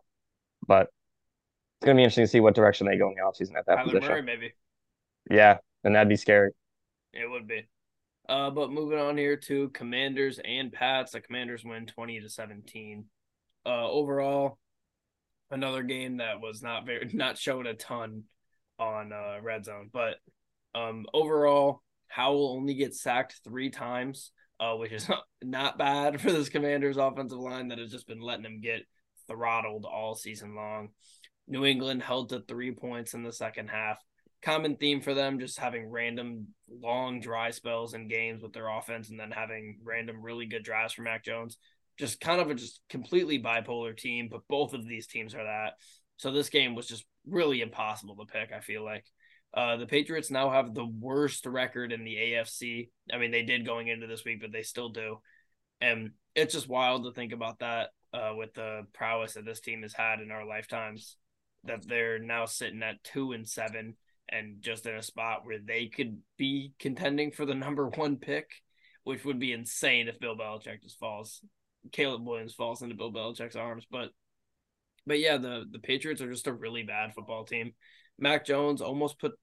[0.67, 3.57] But it's going to be interesting to see what direction they go in the offseason
[3.57, 4.09] at that Kyler position.
[4.09, 4.53] Murray, maybe.
[5.29, 6.51] Yeah, and that'd be scary.
[7.13, 7.67] It would be.
[8.27, 11.11] Uh, but moving on here to Commanders and Pats.
[11.11, 13.05] The Commanders win 20 to 17.
[13.65, 14.57] Uh, overall,
[15.51, 18.23] another game that was not very not showing a ton
[18.79, 20.15] on uh, red zone, but
[20.73, 25.09] um, overall, Howell only gets sacked three times uh, which is
[25.43, 28.81] not bad for this Commanders offensive line that has just been letting them get
[29.27, 30.89] throttled all season long.
[31.47, 33.97] New England held to three points in the second half.
[34.41, 39.09] Common theme for them just having random long dry spells in games with their offense
[39.09, 41.57] and then having random really good drives from Mac Jones.
[41.97, 45.73] Just kind of a just completely bipolar team, but both of these teams are that.
[46.17, 49.05] So this game was just really impossible to pick, I feel like.
[49.53, 52.89] Uh, the Patriots now have the worst record in the AFC.
[53.11, 55.19] I mean, they did going into this week, but they still do.
[55.79, 59.83] And it's just wild to think about that uh, with the prowess that this team
[59.83, 61.17] has had in our lifetimes.
[61.65, 63.95] That they're now sitting at two and seven
[64.29, 68.49] and just in a spot where they could be contending for the number one pick,
[69.03, 71.41] which would be insane if Bill Belichick just falls.
[71.91, 73.85] Caleb Williams falls into Bill Belichick's arms.
[73.89, 74.09] But
[75.05, 77.73] but yeah, the the Patriots are just a really bad football team.
[78.19, 79.33] Mac Jones almost put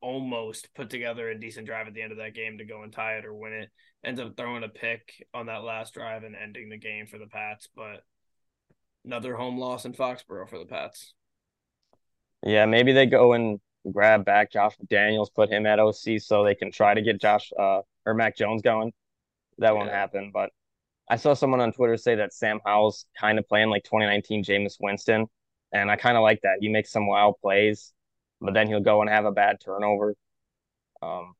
[0.00, 2.92] almost put together a decent drive at the end of that game to go and
[2.92, 3.70] tie it or win it.
[4.04, 7.26] Ends up throwing a pick on that last drive and ending the game for the
[7.26, 8.04] Pats, but
[9.04, 11.14] another home loss in Foxborough for the Pats.
[12.44, 13.60] Yeah, maybe they go and
[13.92, 17.52] grab back Josh Daniels, put him at OC so they can try to get Josh
[17.58, 18.92] uh, or Mac Jones going.
[19.58, 20.30] That won't happen.
[20.32, 20.50] But
[21.08, 24.76] I saw someone on Twitter say that Sam Howell's kind of playing like 2019 Jameis
[24.80, 25.26] Winston.
[25.72, 26.58] And I kind of like that.
[26.60, 27.92] He makes some wild plays,
[28.40, 30.14] but then he'll go and have a bad turnover.
[31.02, 31.34] Um,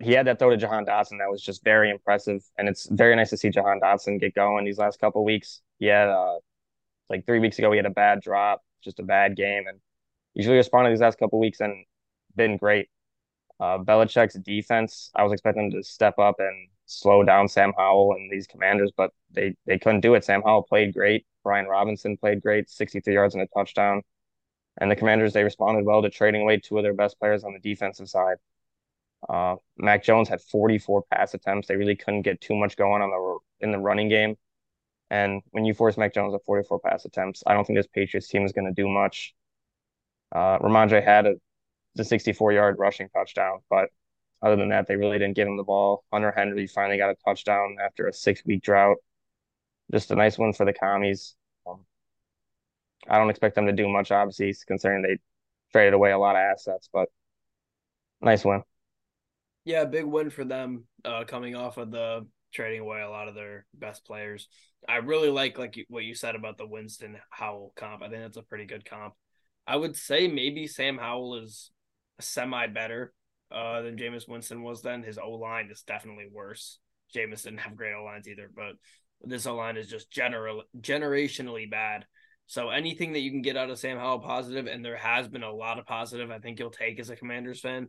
[0.00, 2.42] he had that throw to Jahan Dotson that was just very impressive.
[2.56, 5.60] And it's very nice to see Jahan Dotson get going these last couple weeks.
[5.78, 6.38] He had, uh,
[7.10, 9.64] like three weeks ago, he had a bad drop, just a bad game.
[9.68, 9.80] And
[10.32, 11.84] he's really responded these last couple weeks and
[12.34, 12.88] been great.
[13.60, 18.30] Uh, Belichick's defense, I was expecting to step up and slow down Sam Howell and
[18.32, 20.24] these commanders, but they, they couldn't do it.
[20.24, 21.26] Sam Howell played great.
[21.42, 24.02] Brian Robinson played great, 63 yards and a touchdown.
[24.78, 27.52] And the commanders, they responded well to trading away two of their best players on
[27.52, 28.36] the defensive side.
[29.28, 31.68] Uh, Mac Jones had 44 pass attempts.
[31.68, 34.36] They really couldn't get too much going on the in the running game.
[35.10, 38.28] And when you force Mac Jones at 44 pass attempts, I don't think this Patriots
[38.28, 39.34] team is going to do much.
[40.34, 41.34] Uh, Rhamondre had a
[41.94, 43.88] the 64 yard rushing touchdown, but
[44.42, 46.04] other than that, they really didn't give him the ball.
[46.12, 48.96] Hunter Henry finally got a touchdown after a six week drought.
[49.92, 51.36] Just a nice one for the commies.
[53.08, 55.18] I don't expect them to do much, obviously, considering they
[55.72, 57.08] traded away a lot of assets, but
[58.20, 58.62] nice win.
[59.64, 63.34] Yeah, big win for them uh, coming off of the trading away a lot of
[63.34, 64.48] their best players.
[64.88, 68.02] I really like like what you said about the Winston Howell comp.
[68.02, 69.14] I think that's a pretty good comp.
[69.66, 71.70] I would say maybe Sam Howell is
[72.20, 73.12] semi better
[73.50, 75.02] uh, than Jameis Winston was then.
[75.02, 76.78] His O line is definitely worse.
[77.14, 78.74] Jameis didn't have great O lines either, but
[79.22, 82.04] this O line is just general generationally bad.
[82.46, 85.42] So anything that you can get out of Sam Howell positive, and there has been
[85.42, 87.88] a lot of positive, I think you'll take as a Commanders fan.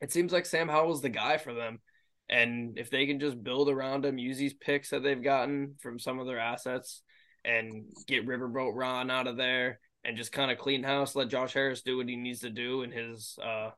[0.00, 1.80] It seems like Sam Howell's the guy for them.
[2.28, 5.98] And if they can just build around him, use these picks that they've gotten from
[5.98, 7.02] some of their assets
[7.44, 11.52] and get Riverboat Ron out of there and just kind of clean house, let Josh
[11.52, 13.70] Harris do what he needs to do in his uh,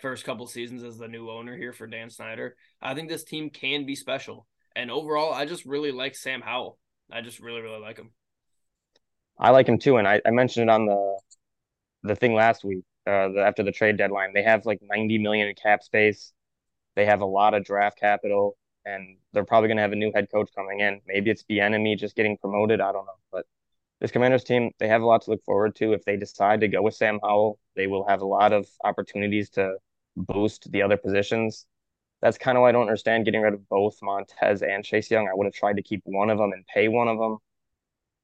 [0.00, 2.56] first couple seasons as the new owner here for Dan Snyder.
[2.82, 4.46] I think this team can be special.
[4.76, 6.78] And overall, I just really like Sam Howell.
[7.10, 8.10] I just really, really like him.
[9.38, 11.18] I like him too, and I, I mentioned it on the
[12.04, 12.84] the thing last week.
[13.06, 16.32] Uh, the, after the trade deadline, they have like 90 million in cap space.
[16.96, 20.12] They have a lot of draft capital, and they're probably going to have a new
[20.14, 21.00] head coach coming in.
[21.06, 22.80] Maybe it's Bieniemy just getting promoted.
[22.80, 23.46] I don't know, but
[24.00, 25.92] this Commanders team, they have a lot to look forward to.
[25.92, 29.50] If they decide to go with Sam Howell, they will have a lot of opportunities
[29.50, 29.76] to
[30.16, 31.66] boost the other positions.
[32.22, 35.28] That's kind of why I don't understand getting rid of both Montez and Chase Young.
[35.28, 37.38] I would have tried to keep one of them and pay one of them,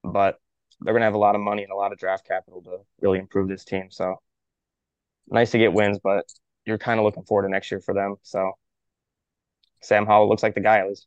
[0.04, 0.38] but
[0.80, 2.78] they're going to have a lot of money and a lot of draft capital to
[3.00, 3.88] really improve this team.
[3.90, 4.16] So
[5.28, 6.24] nice to get wins, but
[6.64, 8.16] you're kind of looking forward to next year for them.
[8.22, 8.52] So
[9.82, 11.06] Sam Howell looks like the guy at least.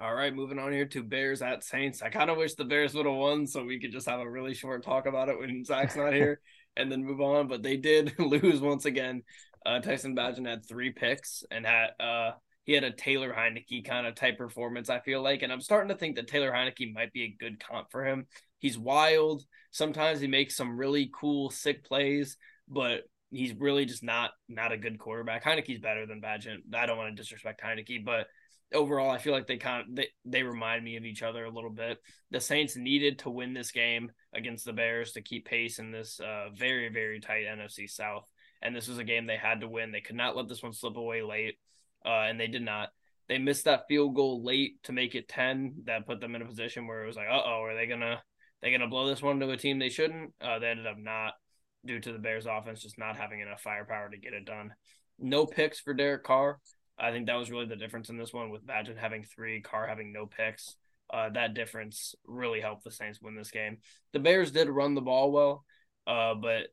[0.00, 2.02] All right, moving on here to Bears at Saints.
[2.02, 4.28] I kind of wish the Bears would have won so we could just have a
[4.28, 6.40] really short talk about it when Zach's not here
[6.76, 7.46] and then move on.
[7.46, 9.22] But they did lose once again.
[9.64, 12.32] Uh, Tyson Bagent had three picks and had uh
[12.64, 14.90] he had a Taylor Heinicke kind of type performance.
[14.90, 17.62] I feel like, and I'm starting to think that Taylor Heinicke might be a good
[17.62, 18.26] comp for him.
[18.58, 19.44] He's wild.
[19.70, 22.36] Sometimes he makes some really cool, sick plays,
[22.68, 25.44] but he's really just not not a good quarterback.
[25.44, 26.74] Heinicke's better than Bagent.
[26.74, 28.26] I don't want to disrespect Heinicke, but
[28.72, 31.50] overall, I feel like they kind of they, they remind me of each other a
[31.50, 31.98] little bit.
[32.30, 36.20] The Saints needed to win this game against the Bears to keep pace in this
[36.20, 38.26] uh, very very tight NFC South,
[38.62, 39.92] and this was a game they had to win.
[39.92, 41.58] They could not let this one slip away late,
[42.04, 42.90] uh, and they did not.
[43.28, 45.74] They missed that field goal late to make it ten.
[45.84, 48.22] That put them in a position where it was like, uh oh, are they gonna
[48.60, 50.32] they gonna blow this one to a team they shouldn't?
[50.40, 51.32] Uh, they ended up not
[51.84, 54.74] due to the Bears offense just not having enough firepower to get it done.
[55.18, 56.58] No picks for Derek Carr.
[56.98, 59.86] I think that was really the difference in this one with Bagent having three, Carr
[59.86, 60.76] having no picks.
[61.12, 63.78] Uh, that difference really helped the Saints win this game.
[64.12, 65.64] The Bears did run the ball well,
[66.06, 66.68] uh, but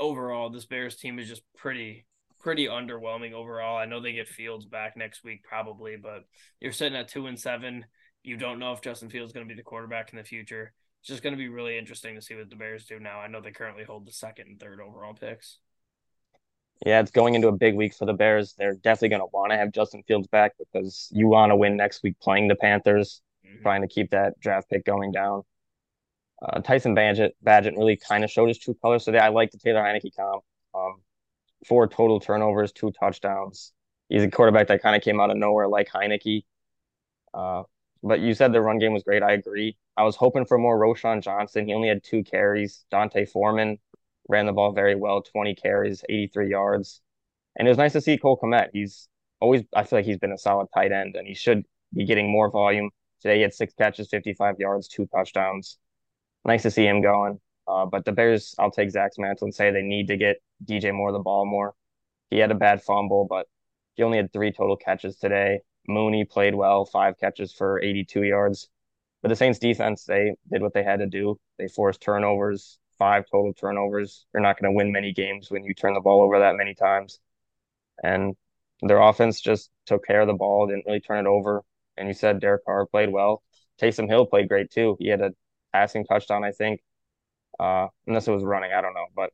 [0.00, 2.06] overall, this Bears team is just pretty,
[2.46, 3.76] pretty underwhelming overall.
[3.76, 6.26] I know they get Fields back next week probably, but
[6.60, 7.84] you're sitting at two and seven.
[8.22, 10.72] You don't know if Justin Fields is going to be the quarterback in the future.
[11.00, 13.18] It's just going to be really interesting to see what the Bears do now.
[13.18, 15.58] I know they currently hold the second and third overall picks.
[16.86, 18.54] Yeah, it's going into a big week for the Bears.
[18.56, 21.76] They're definitely going to want to have Justin Fields back because you want to win
[21.76, 23.60] next week playing the Panthers, mm-hmm.
[23.62, 25.42] trying to keep that draft pick going down.
[26.40, 29.18] Uh, Tyson Bagent, Bagent really kind of showed his true colors today.
[29.18, 30.44] I like the Taylor Heinicke comp.
[30.72, 31.00] Um,
[31.64, 33.72] four total turnovers, two touchdowns.
[34.08, 36.44] He's a quarterback that kind of came out of nowhere, like Heinicke.
[37.34, 37.64] Uh,
[38.02, 39.22] but you said the run game was great.
[39.22, 39.76] I agree.
[39.96, 41.66] I was hoping for more Roschon Johnson.
[41.66, 42.84] He only had two carries.
[42.90, 43.78] D'Onta Foreman
[44.28, 47.00] ran the ball very well, 20 carries, 83 yards.
[47.56, 48.68] And it was nice to see Cole Kmet.
[48.72, 49.08] He's
[49.40, 51.64] always, I feel like he's been a solid tight end and he should
[51.94, 52.90] be getting more volume.
[53.22, 55.78] Today he had six catches, 55 yards, two touchdowns.
[56.44, 57.40] Nice to see him going.
[57.68, 60.94] Uh, but the Bears, I'll take Zach's mantle and say they need to get DJ
[60.94, 61.74] Moore the ball more.
[62.30, 63.46] He had a bad fumble, but
[63.94, 65.60] he only had three total catches today.
[65.88, 68.68] Mooney played well, five catches for 82 yards.
[69.22, 71.38] But the Saints defense, they did what they had to do.
[71.58, 74.26] They forced turnovers, five total turnovers.
[74.32, 76.74] You're not going to win many games when you turn the ball over that many
[76.74, 77.18] times.
[78.02, 78.36] And
[78.82, 81.62] their offense just took care of the ball, didn't really turn it over.
[81.96, 83.42] And you said Derek Carr played well.
[83.80, 84.96] Taysom Hill played great too.
[84.98, 85.32] He had a
[85.72, 86.82] passing touchdown, I think.
[87.58, 89.06] Uh, unless it was running, I don't know.
[89.14, 89.30] But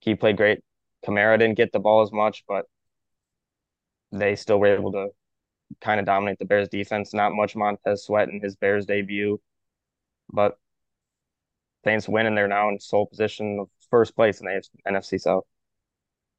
[0.00, 0.60] he played great.
[1.06, 2.66] Kamara didn't get the ball as much, but
[4.12, 5.08] they still were able to
[5.80, 7.14] kind of dominate the Bears defense.
[7.14, 9.40] Not much Montez Sweat in his Bears debut,
[10.32, 10.58] but
[11.84, 15.44] Saints win and they're now in sole position of first place in the NFC South.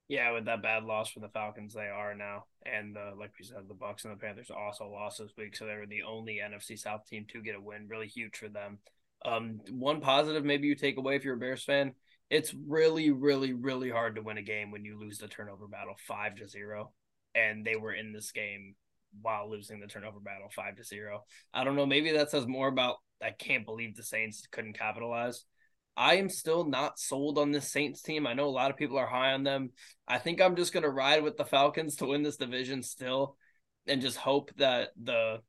[0.08, 3.44] Yeah, with that bad loss for the Falcons, they are now, and uh, like we
[3.44, 6.40] said, the Bucs and the Panthers also lost this week, so they were the only
[6.42, 7.88] NFC South team to get a win.
[7.88, 8.78] Really huge for them.
[9.24, 11.92] Um, one positive maybe you take away if you're a Bears fan,
[12.30, 15.96] it's really, really, really hard to win a game when you lose the turnover battle
[16.06, 16.92] five to zero,
[17.34, 18.74] and they were in this game
[19.22, 21.24] while losing the turnover battle five to zero.
[21.54, 21.86] I don't know.
[21.86, 25.44] Maybe that says more about I can't believe the Saints couldn't capitalize.
[25.96, 28.26] I am still not sold on this Saints team.
[28.26, 29.70] I know a lot of people are high on them.
[30.06, 33.36] I think I'm just gonna ride with the Falcons to win this division still,
[33.86, 35.40] and just hope that the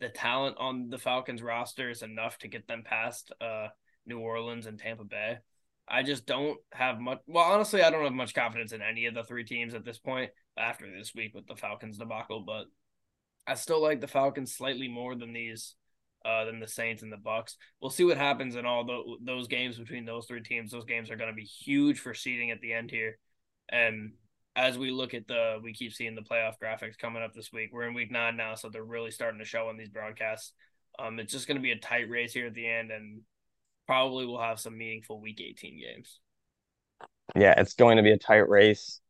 [0.00, 3.68] the talent on the Falcons roster is enough to get them past uh,
[4.06, 5.38] New Orleans and Tampa Bay.
[5.86, 7.18] I just don't have much.
[7.26, 9.98] Well, honestly, I don't have much confidence in any of the three teams at this
[9.98, 12.40] point after this week with the Falcons debacle.
[12.46, 12.66] But
[13.46, 15.74] I still like the Falcons slightly more than these
[16.24, 17.56] uh, than the Saints and the Bucs.
[17.80, 20.70] We'll see what happens in all the, those games between those three teams.
[20.70, 23.18] Those games are going to be huge for seeding at the end here.
[23.68, 24.12] And
[24.56, 27.70] as we look at the, we keep seeing the playoff graphics coming up this week.
[27.72, 30.52] We're in week nine now, so they're really starting to show on these broadcasts.
[30.98, 33.20] Um, it's just going to be a tight race here at the end, and
[33.86, 36.18] probably we'll have some meaningful week 18 games.
[37.36, 39.00] Yeah, it's going to be a tight race.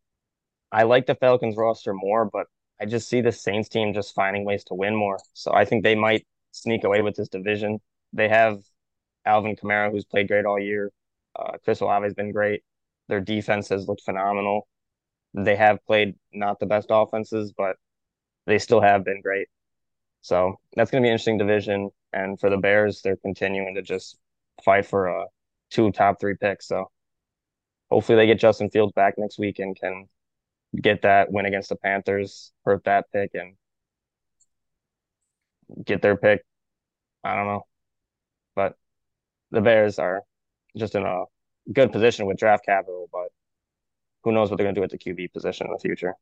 [0.71, 2.47] I like the Falcons roster more, but
[2.81, 5.19] I just see the Saints team just finding ways to win more.
[5.33, 7.79] So I think they might sneak away with this division.
[8.13, 8.59] They have
[9.25, 10.91] Alvin Kamara, who's played great all year.
[11.37, 12.63] Uh, Chris Olave has been great.
[13.09, 14.69] Their defense has looked phenomenal.
[15.35, 17.77] They have played not the best offenses, but
[18.47, 19.49] they still have been great.
[20.23, 21.91] So that's going to be an interesting division.
[22.13, 24.19] And for the Bears, they're continuing to just
[24.65, 25.27] fight for a uh,
[25.71, 26.67] two top three picks.
[26.67, 26.91] So
[27.91, 30.09] hopefully they get Justin Fields back next week and can
[30.81, 33.55] get that win against the Panthers, hurt that pick, and
[35.85, 36.43] get their pick.
[37.25, 37.67] I don't know,
[38.55, 38.77] but
[39.51, 40.23] the Bears are
[40.77, 41.25] just in a
[41.73, 43.29] good position with draft capital, but
[44.25, 46.15] who knows what they're going to do at the QB position in the future.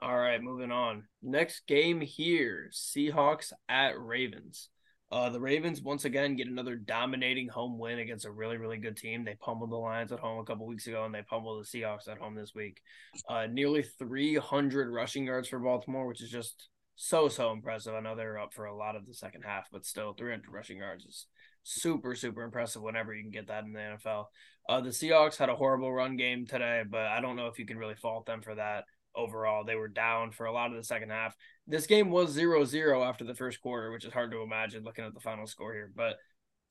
[0.00, 1.04] All right, moving on.
[1.22, 4.68] Next game here Seahawks at Ravens.
[5.12, 8.96] Uh, the Ravens once again get another dominating home win against a really, really good
[8.96, 9.24] team.
[9.24, 12.08] They pummeled the Lions at home a couple weeks ago, and they pummeled the Seahawks
[12.08, 12.80] at home this week.
[13.28, 17.94] Uh, nearly 300 rushing yards for Baltimore, which is just so, so impressive.
[17.94, 20.78] I know they're up for a lot of the second half, but still, 300 rushing
[20.78, 21.26] yards is
[21.62, 24.26] super, super impressive whenever you can get that in the NFL.
[24.68, 27.66] Uh, the Seahawks had a horrible run game today, but I don't know if you
[27.66, 29.64] can really fault them for that overall.
[29.64, 31.34] They were down for a lot of the second half.
[31.66, 35.04] This game was 0 0 after the first quarter, which is hard to imagine looking
[35.04, 35.90] at the final score here.
[35.94, 36.16] But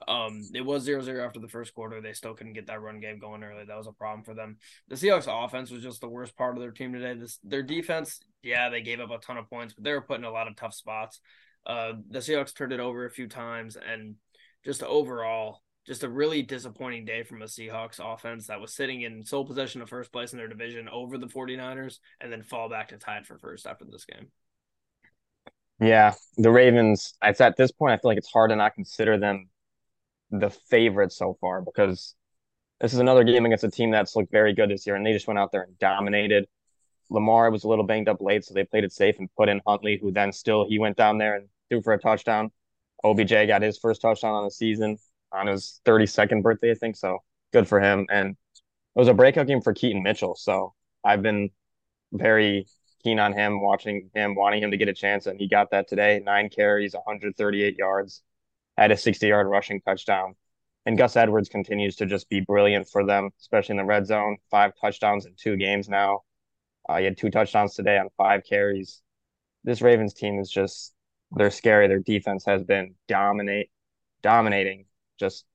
[0.08, 2.02] um, it was 0 0 after the first quarter.
[2.02, 3.66] They still couldn't get that run game going early.
[3.66, 4.58] That was a problem for them.
[4.88, 7.20] The Seahawks offense was just the worst part of their team today.
[7.20, 10.20] This Their defense, yeah, they gave up a ton of points, but they were put
[10.20, 11.20] in a lot of tough spots.
[11.66, 14.16] Uh, the Seahawks turned it over a few times, and
[14.64, 19.26] just overall, just a really disappointing day from a Seahawks offense that was sitting in
[19.26, 22.90] sole possession of first place in their division over the 49ers and then fall back
[22.90, 24.28] to tied for first after this game.
[25.80, 29.18] Yeah, the Ravens, it's at this point I feel like it's hard to not consider
[29.18, 29.50] them
[30.30, 32.16] the favorite so far because
[32.80, 35.14] this is another game against a team that's looked very good this year and they
[35.14, 36.48] just went out there and dominated.
[37.10, 39.60] Lamar was a little banged up late, so they played it safe and put in
[39.68, 42.52] Huntley, who then still he went down there and threw for a touchdown.
[43.04, 44.98] OBJ got his first touchdown on the season
[45.32, 46.96] on his 32nd birthday, I think.
[46.96, 47.20] So
[47.54, 48.06] good for him.
[48.10, 50.36] And it was a breakout game for Keaton Mitchell.
[50.36, 50.74] So
[51.04, 51.50] I've been
[52.12, 52.68] very
[53.04, 55.88] keen on him, watching him, wanting him to get a chance, and he got that
[55.88, 56.22] today.
[56.24, 58.22] Nine carries, 138 yards,
[58.78, 60.36] had a 60 yard rushing touchdown.
[60.86, 64.38] And Gus Edwards continues to just be brilliant for them, especially in the red zone.
[64.50, 66.22] Five touchdowns in two games now.
[66.90, 69.02] Uh, he had two touchdowns today on five carries.
[69.64, 70.94] This Ravens team is just
[71.32, 71.88] they're scary.
[71.88, 73.70] Their defense has been dominate
[74.22, 74.86] dominating
[75.20, 75.46] just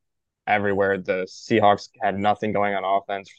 [0.46, 0.98] everywhere.
[0.98, 3.30] The Seahawks had nothing going on offense.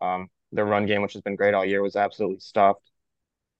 [0.00, 2.90] Um, their run game, which has been great all year, was absolutely stuffed.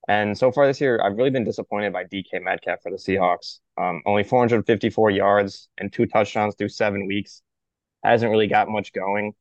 [0.07, 3.59] And so far this year, I've really been disappointed by DK Metcalf for the Seahawks.
[3.77, 7.41] Um, only 454 yards and two touchdowns through seven weeks.
[8.03, 9.33] Hasn't really got much going.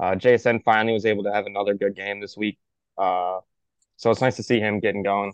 [0.00, 2.58] Uh, JSN finally was able to have another good game this week.
[2.96, 3.38] Uh,
[3.96, 5.32] so it's nice to see him getting going.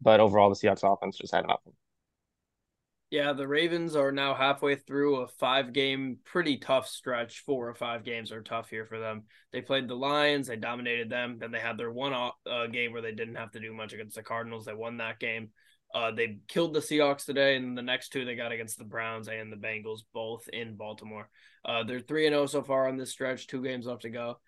[0.00, 1.72] But overall, the Seahawks offense just had nothing.
[3.10, 7.40] Yeah, the Ravens are now halfway through a five game, pretty tough stretch.
[7.40, 9.22] Four or five games are tough here for them.
[9.50, 11.38] They played the Lions, they dominated them.
[11.38, 14.14] Then they had their one uh, game where they didn't have to do much against
[14.14, 14.66] the Cardinals.
[14.66, 15.50] They won that game.
[15.94, 19.28] Uh, they killed the Seahawks today, and the next two they got against the Browns
[19.28, 21.30] and the Bengals, both in Baltimore.
[21.64, 24.38] Uh, they're 3 and 0 so far on this stretch, two games left to go.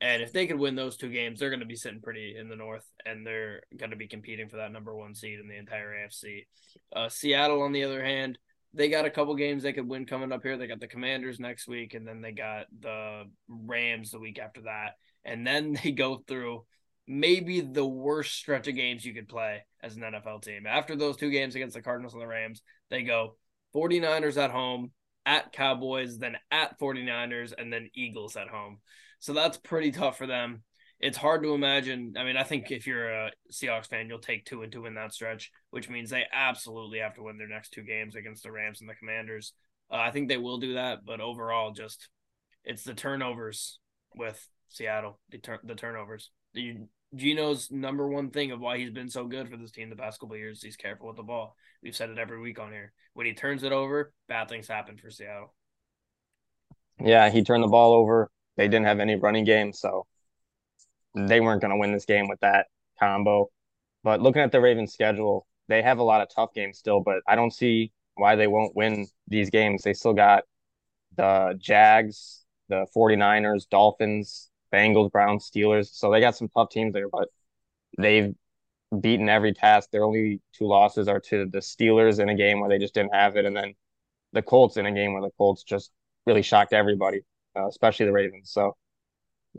[0.00, 2.48] And if they could win those two games, they're going to be sitting pretty in
[2.48, 5.58] the North, and they're going to be competing for that number one seed in the
[5.58, 6.46] entire AFC.
[6.94, 8.38] Uh, Seattle, on the other hand,
[8.72, 10.56] they got a couple games they could win coming up here.
[10.56, 14.62] They got the Commanders next week, and then they got the Rams the week after
[14.62, 14.92] that.
[15.24, 16.64] And then they go through
[17.06, 20.66] maybe the worst stretch of games you could play as an NFL team.
[20.66, 23.36] After those two games against the Cardinals and the Rams, they go
[23.74, 24.92] 49ers at home,
[25.26, 28.78] at Cowboys, then at 49ers, and then Eagles at home.
[29.20, 30.62] So that's pretty tough for them.
[30.98, 32.14] It's hard to imagine.
[32.18, 34.94] I mean, I think if you're a Seahawks fan, you'll take two and two in
[34.94, 38.52] that stretch, which means they absolutely have to win their next two games against the
[38.52, 39.54] Rams and the Commanders.
[39.90, 42.08] Uh, I think they will do that, but overall, just
[42.64, 43.78] it's the turnovers
[44.14, 46.30] with Seattle, the, tur- the turnovers.
[46.54, 46.76] The,
[47.14, 50.20] Geno's number one thing of why he's been so good for this team the past
[50.20, 51.56] couple years, he's careful with the ball.
[51.82, 52.92] We've said it every week on here.
[53.14, 55.54] When he turns it over, bad things happen for Seattle.
[57.00, 58.30] Yeah, he turned the ball over
[58.60, 60.06] they didn't have any running game, so
[61.14, 62.66] they weren't going to win this game with that
[62.98, 63.48] combo.
[64.04, 67.22] But looking at the Ravens' schedule, they have a lot of tough games still, but
[67.26, 69.82] I don't see why they won't win these games.
[69.82, 70.44] They still got
[71.16, 75.94] the Jags, the 49ers, Dolphins, Bengals, Browns, Steelers.
[75.94, 77.28] So they got some tough teams there, but
[77.96, 78.34] they've
[79.00, 79.88] beaten every task.
[79.90, 83.14] Their only two losses are to the Steelers in a game where they just didn't
[83.14, 83.72] have it, and then
[84.34, 85.92] the Colts in a game where the Colts just
[86.26, 87.22] really shocked everybody
[87.56, 88.50] uh, especially the Ravens.
[88.50, 88.76] So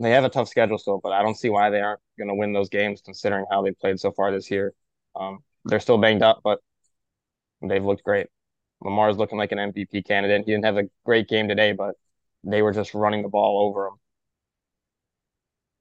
[0.00, 2.34] they have a tough schedule still, but I don't see why they aren't going to
[2.34, 4.72] win those games considering how they played so far this year.
[5.14, 6.60] Um, they're still banged up, but
[7.60, 8.28] they've looked great.
[8.80, 10.44] Lamar's looking like an MVP candidate.
[10.44, 11.94] He didn't have a great game today, but
[12.42, 13.94] they were just running the ball over him.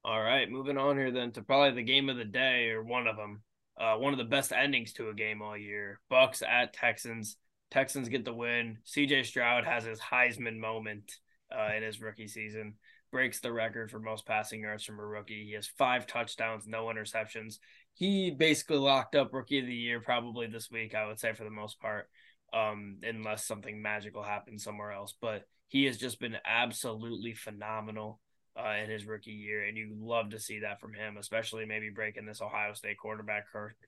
[0.03, 3.07] All right, moving on here then to probably the game of the day or one
[3.07, 3.41] of them.
[3.79, 5.99] Uh, one of the best endings to a game all year.
[6.11, 7.37] Bucs at Texans.
[7.71, 8.79] Texans get the win.
[8.85, 11.19] CJ Stroud has his Heisman moment
[11.57, 12.75] uh, in his rookie season.
[13.11, 15.45] Breaks the record for most passing yards from a rookie.
[15.45, 17.55] He has five touchdowns, no interceptions.
[17.93, 21.43] He basically locked up rookie of the year probably this week, I would say, for
[21.43, 22.07] the most part,
[22.53, 25.13] um, unless something magical happens somewhere else.
[25.19, 28.21] But he has just been absolutely phenomenal
[28.57, 31.89] uh, in his rookie year, and you love to see that from him, especially maybe
[31.89, 33.45] breaking this Ohio State quarterback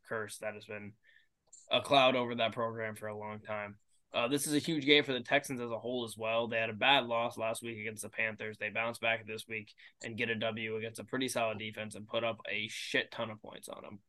[0.07, 0.93] curse that has been
[1.71, 3.75] a cloud over that program for a long time.
[4.13, 6.47] Uh, this is a huge game for the Texans as a whole as well.
[6.47, 8.57] They had a bad loss last week against the Panthers.
[8.59, 12.07] They bounce back this week and get a W against a pretty solid defense and
[12.07, 13.99] put up a shit ton of points on them.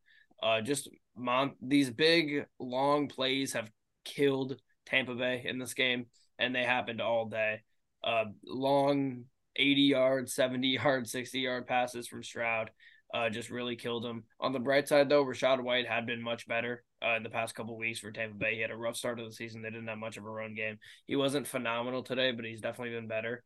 [0.42, 3.70] Uh, just mon- these big long plays have
[4.04, 6.06] killed Tampa Bay in this game,
[6.38, 7.62] and they happened all day.
[8.02, 9.24] Uh, long
[9.56, 12.70] 80 yard, 70 yard, 60 yard passes from Stroud
[13.14, 14.24] uh, just really killed him.
[14.40, 17.54] On the bright side, though, Rashad White had been much better uh, in the past
[17.54, 18.54] couple weeks for Tampa Bay.
[18.54, 19.62] He had a rough start of the season.
[19.62, 20.78] They didn't have much of a run game.
[21.06, 23.44] He wasn't phenomenal today, but he's definitely been better.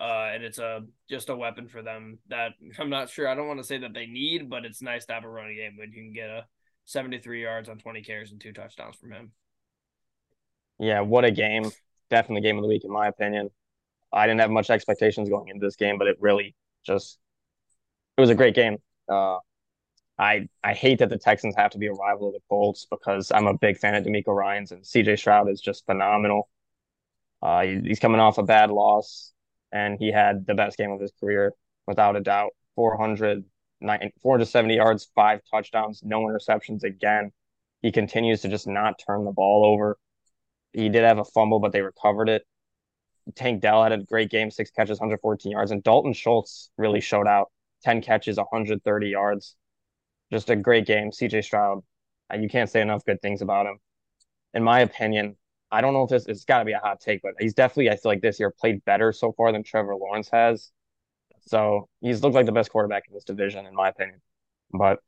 [0.00, 3.26] Uh, and it's a just a weapon for them that I'm not sure.
[3.26, 5.56] I don't want to say that they need, but it's nice to have a running
[5.56, 6.46] game when you can get a
[6.84, 9.32] 73 yards on 20 carries and two touchdowns from him.
[10.78, 11.70] Yeah, what a game!
[12.08, 13.50] Definitely game of the week in my opinion.
[14.12, 16.54] I didn't have much expectations going into this game, but it really
[16.86, 17.18] just
[18.16, 18.78] it was a great game.
[19.08, 19.38] Uh,
[20.18, 23.30] I I hate that the Texans have to be a rival of the Colts because
[23.32, 26.48] I'm a big fan of DeMeco Ryans and CJ Stroud is just phenomenal.
[27.42, 29.32] Uh, he's coming off a bad loss,
[29.72, 31.52] and he had the best game of his career
[31.86, 32.50] without a doubt.
[32.74, 33.44] 400,
[34.22, 37.32] 470 yards, five touchdowns, no interceptions again.
[37.82, 39.98] He continues to just not turn the ball over.
[40.72, 42.44] He did have a fumble, but they recovered it.
[43.34, 47.26] Tank Dell had a great game, six catches, 114 yards, and Dalton Schultz really showed
[47.26, 47.50] out
[47.82, 49.56] 10 catches, 130 yards.
[50.32, 51.10] Just a great game.
[51.10, 51.82] CJ Stroud,
[52.32, 53.78] uh, you can't say enough good things about him.
[54.54, 55.36] In my opinion,
[55.70, 57.90] I don't know if this it's got to be a hot take, but he's definitely
[57.90, 60.70] I feel like this year played better so far than Trevor Lawrence has.
[61.40, 64.20] So he's looked like the best quarterback in this division, in my opinion.
[64.72, 65.00] But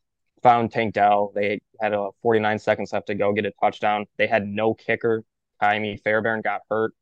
[0.42, 1.32] found Tank Dell.
[1.34, 4.06] They had a 49 seconds left to go get a touchdown.
[4.16, 5.24] They had no kicker.
[5.60, 6.92] Ka'imi Fairbairn got hurt.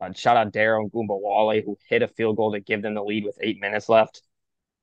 [0.00, 3.24] Uh, shout out Dare Ogunbowale, who hit a field goal to give them the lead
[3.24, 4.22] with eight minutes left.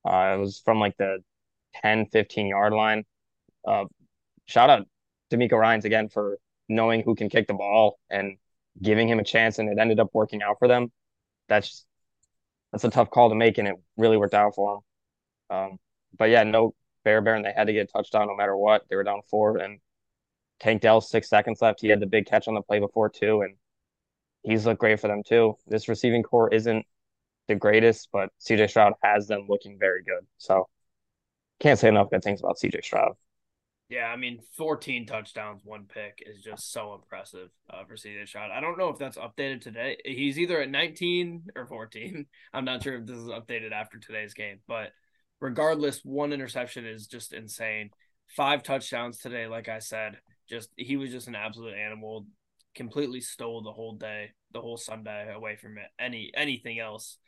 [0.05, 1.19] Uh, it was from like the
[1.81, 3.03] 10, 15 yard line.
[3.67, 3.85] Uh,
[4.45, 4.87] shout out
[5.31, 6.37] DeMeco Ryans again for
[6.69, 8.37] knowing who can kick the ball and
[8.81, 10.91] giving him a chance, and it ended up working out for them.
[11.49, 11.85] That's
[12.71, 14.83] that's a tough call to make, and it really worked out for
[15.49, 15.57] them.
[15.57, 15.79] Um,
[16.17, 18.83] but yeah, no Fairbairn, they had to get a touchdown no matter what.
[18.89, 19.79] They were down four, and
[20.59, 21.81] Tank Dell six seconds left.
[21.81, 23.55] He had the big catch on the play before too, and
[24.43, 25.57] he's looked great for them too.
[25.67, 26.85] This receiving corps isn't
[27.47, 30.25] the greatest, but CJ Stroud has them looking very good.
[30.37, 30.69] So
[31.63, 33.15] can't say enough good things about CJ Stroud.
[33.89, 38.51] Yeah, I mean, 14 touchdowns, one pick is just so impressive uh, for CJ Stroud.
[38.51, 39.97] I don't know if that's updated today.
[40.03, 42.25] He's either at 19 or 14.
[42.53, 44.89] I'm not sure if this is updated after today's game, but
[45.39, 47.91] regardless, one interception is just insane.
[48.27, 50.17] Five touchdowns today, like I said,
[50.49, 52.25] just he was just an absolute animal.
[52.75, 55.87] Completely stole the whole day, the whole Sunday away from it.
[55.99, 57.19] Any anything else.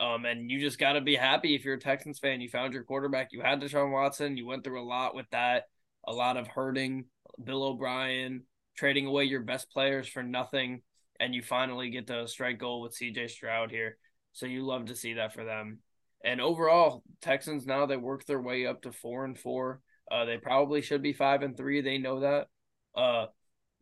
[0.00, 2.40] Um, and you just got to be happy if you're a Texans fan.
[2.40, 3.28] You found your quarterback.
[3.32, 4.36] You had Deshaun Watson.
[4.36, 5.64] You went through a lot with that,
[6.06, 7.06] a lot of hurting.
[7.42, 8.44] Bill O'Brien
[8.76, 10.82] trading away your best players for nothing,
[11.18, 13.28] and you finally get to strike goal with C.J.
[13.28, 13.98] Stroud here.
[14.32, 15.80] So you love to see that for them.
[16.24, 19.80] And overall, Texans now they work their way up to four and four.
[20.10, 21.80] Uh, they probably should be five and three.
[21.80, 22.46] They know that.
[22.94, 23.26] Uh,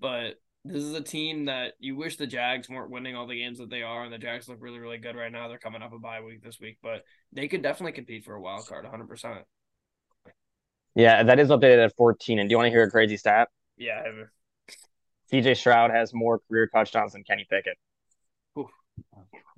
[0.01, 0.35] but
[0.67, 3.71] this is a team that you wish the Jags weren't winning all the games that
[3.71, 5.49] they are, and the Jags look really, really good right now.
[5.49, 8.41] They're coming up a bye week this week, but they could definitely compete for a
[8.41, 9.09] wild card, 100.
[9.09, 9.45] percent
[10.95, 12.39] Yeah, that is updated at 14.
[12.39, 13.49] And do you want to hear a crazy stat?
[13.77, 14.03] Yeah.
[15.33, 17.77] CJ Stroud has more career touchdowns than Kenny Pickett.
[18.59, 18.71] Oof.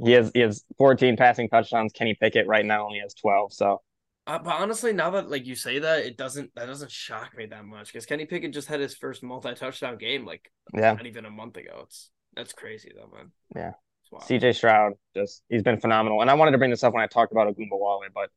[0.02, 1.92] He has he has 14 passing touchdowns.
[1.92, 3.52] Kenny Pickett right now only has 12.
[3.52, 3.80] So
[4.28, 7.46] uh, but honestly, now that like you say that, it doesn't that doesn't shock me
[7.46, 11.06] that much because Kenny Pickett just had his first multi touchdown game like yeah not
[11.06, 11.80] even a month ago.
[11.84, 13.32] It's that's crazy though, man.
[13.56, 13.72] Yeah.
[14.12, 16.20] CJ Stroud just he's been phenomenal.
[16.20, 18.30] And I wanted to bring this up when I talked about Ogunbowale, but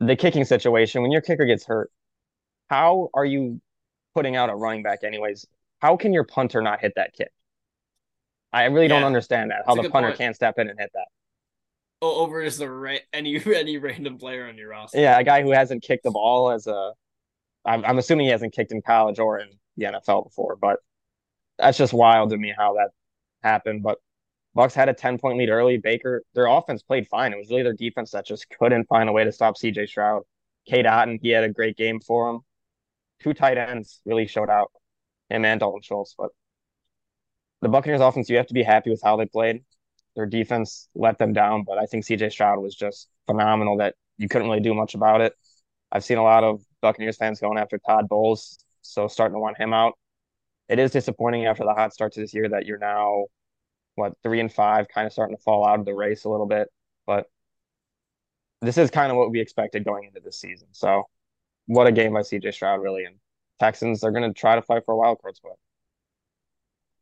[0.00, 1.92] the kicking situation, when your kicker gets hurt,
[2.68, 3.60] how are you
[4.14, 5.46] putting out a running back anyways?
[5.80, 7.30] How can your punter not hit that kick?
[8.52, 8.88] I really yeah.
[8.90, 9.62] don't understand that.
[9.66, 10.18] How the punter point.
[10.18, 11.06] can't step in and hit that
[12.02, 15.00] over just a ra- any any random player on your roster.
[15.00, 16.92] Yeah, a guy who hasn't kicked the ball as a.
[17.64, 20.78] I'm I'm assuming he hasn't kicked in college or in the NFL before, but
[21.58, 22.90] that's just wild to me how that
[23.42, 23.82] happened.
[23.82, 23.98] But
[24.56, 25.76] Bucs had a 10 point lead early.
[25.76, 27.32] Baker, their offense played fine.
[27.32, 30.22] It was really their defense that just couldn't find a way to stop CJ Stroud.
[30.66, 32.40] Cade Otton, he had a great game for him.
[33.22, 34.70] Two tight ends really showed out,
[35.30, 36.14] him and Dalton Schultz.
[36.16, 36.30] But
[37.62, 39.64] the Buccaneers offense, you have to be happy with how they played.
[40.16, 44.28] Their defense let them down, but I think CJ Stroud was just phenomenal that you
[44.28, 45.34] couldn't really do much about it.
[45.92, 49.58] I've seen a lot of Buccaneers fans going after Todd Bowles, so starting to want
[49.58, 49.94] him out.
[50.68, 53.26] It is disappointing after the hot start to this year that you're now
[53.94, 56.46] what three and five, kind of starting to fall out of the race a little
[56.46, 56.68] bit.
[57.06, 57.26] But
[58.62, 60.68] this is kind of what we expected going into this season.
[60.72, 61.04] So,
[61.66, 63.04] what a game by CJ Stroud, really.
[63.04, 63.16] And
[63.58, 65.56] Texans they're going to try to fight for a wild card spot.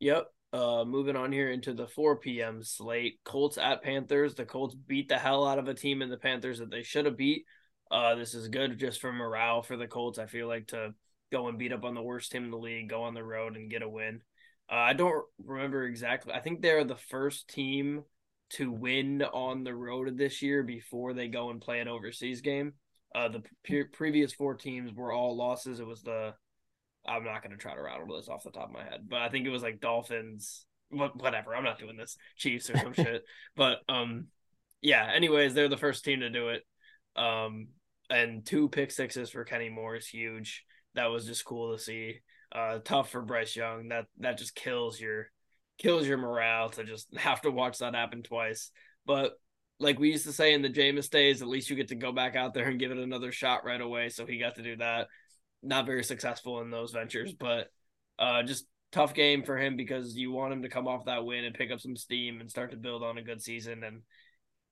[0.01, 0.34] Yep.
[0.55, 2.63] Uh, moving on here into the 4 p.m.
[2.63, 4.37] slate, Colts at Panthers.
[4.37, 7.07] The Colts beat the hell out of a team in the Panthers that they should
[7.07, 7.45] have beat.
[7.91, 10.17] Uh, this is good just for morale for the Colts.
[10.21, 10.95] I feel like to
[11.33, 13.57] go and beat up on the worst team in the league, go on the road
[13.57, 14.21] and get a win.
[14.71, 16.33] Uh, I don't remember exactly.
[16.33, 18.05] I think they're the first team
[18.51, 22.75] to win on the road this year before they go and play an overseas game.
[23.13, 25.81] Uh, the pre- previous four teams were all losses.
[25.81, 26.35] It was the
[27.07, 29.21] I'm not going to try to rattle this off the top of my head, but
[29.21, 31.55] I think it was like Dolphins, whatever.
[31.55, 33.25] I'm not doing this, Chiefs or some shit.
[33.57, 34.29] But um,
[34.81, 35.11] yeah.
[35.15, 36.63] Anyways, they're the first team to do it.
[37.17, 37.69] Um,
[38.11, 40.65] and two pick sixes for Kenny Moore is huge.
[40.95, 42.21] That was just cool to see.
[42.55, 43.89] Uh, tough for Bryce Young.
[43.89, 45.31] That that just kills your
[45.79, 48.71] kills your morale to just have to watch that happen twice.
[49.07, 49.33] But
[49.81, 52.13] like we used to say in the Jameis days, at least you get to go
[52.13, 54.09] back out there and give it another shot right away.
[54.09, 55.09] So he got to do that
[55.65, 57.71] not very successful in those ventures, but
[58.19, 61.45] uh, just tough game for him because you want him to come off that win
[61.45, 63.83] and pick up some steam and start to build on a good season.
[63.83, 64.03] And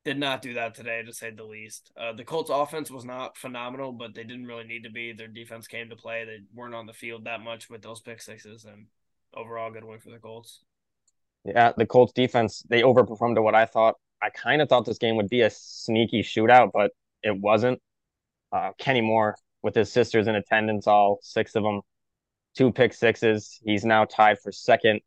[0.05, 1.93] did not do that today, to say the least.
[1.97, 5.12] Uh, the Colts' offense was not phenomenal, but they didn't really need to be.
[5.12, 6.24] Their defense came to play.
[6.24, 8.86] They weren't on the field that much with those pick sixes, and
[9.34, 10.64] overall, good win for the Colts.
[11.45, 13.95] Yeah, the Colts defense they overperformed to what I thought.
[14.20, 17.80] I kind of thought this game would be a sneaky shootout, but it wasn't.
[18.51, 21.81] Uh, Kenny Moore with his sisters in attendance, all six of them,
[22.57, 23.61] two pick sixes.
[23.65, 25.01] He's now tied for second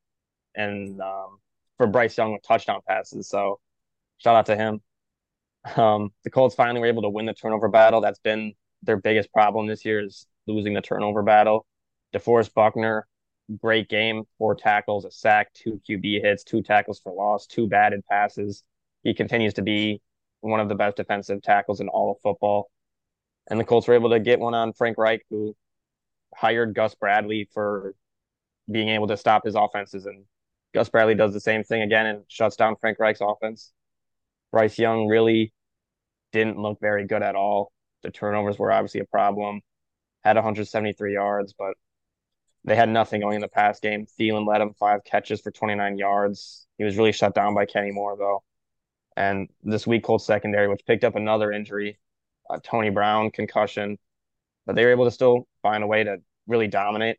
[0.56, 1.40] and um,
[1.78, 3.30] for Bryce Young with touchdown passes.
[3.30, 3.60] So
[4.18, 4.82] shout out to him.
[5.76, 8.02] Um, the Colts finally were able to win the turnover battle.
[8.02, 8.54] That's been
[8.84, 11.66] their biggest problem this year is losing the turnover battle.
[12.14, 13.08] DeForest Buckner,
[13.62, 18.06] great game, four tackles, a sack, two QB hits, two tackles for loss, two batted
[18.06, 18.64] passes.
[19.04, 20.02] He continues to be
[20.42, 22.70] one of the best defensive tackles in all of football.
[23.48, 25.56] And the Colts were able to get one on Frank Reich, who
[26.34, 27.96] hired Gus Bradley for
[28.72, 30.06] being able to stop his offenses.
[30.06, 30.26] And
[30.74, 33.72] Gus Bradley does the same thing again and shuts down Frank Reich's offense.
[34.52, 35.54] Bryce Young really
[36.32, 37.72] didn't look very good at all.
[38.04, 39.62] The turnovers were obviously a problem.
[40.24, 41.76] Had 173 yards, but
[42.64, 44.08] they had nothing going in the pass game.
[44.20, 46.68] Thielen led him five catches for 29 yards.
[46.78, 48.44] He was really shut down by Kenny Moore, though.
[49.16, 52.00] And this week, Colts secondary, which picked up another injury,
[52.50, 53.98] uh, Tony Brown concussion,
[54.66, 56.18] but they were able to still find a way to
[56.48, 57.18] really dominate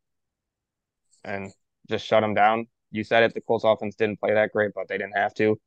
[1.25, 1.53] and
[1.89, 2.67] just shut them down.
[2.91, 5.59] You said it, the Colts offense didn't play that great, but they didn't have to.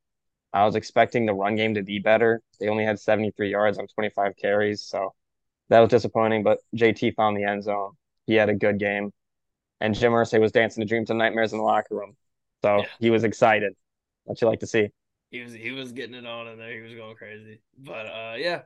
[0.53, 2.41] I was expecting the run game to be better.
[2.59, 5.13] They only had 73 yards on 25 carries, so
[5.69, 6.43] that was disappointing.
[6.43, 7.91] But JT found the end zone.
[8.25, 9.11] He had a good game,
[9.79, 12.15] and Jim Irsay was dancing to dreams and nightmares in the locker room,
[12.63, 12.85] so yeah.
[12.99, 13.73] he was excited.
[14.23, 14.89] What you like to see?
[15.31, 16.73] He was he was getting it on in there.
[16.73, 17.61] He was going crazy.
[17.77, 18.61] But uh, yeah,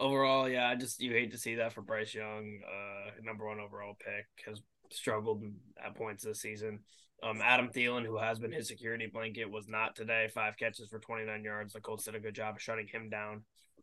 [0.00, 3.60] overall, yeah, I just you hate to see that for Bryce Young, uh, number one
[3.60, 5.42] overall pick, has struggled
[5.84, 6.80] at points this season.
[7.22, 10.28] Um, Adam Thielen, who has been his security blanket, was not today.
[10.32, 11.72] Five catches for 29 yards.
[11.72, 13.42] The Colts did a good job of shutting him down,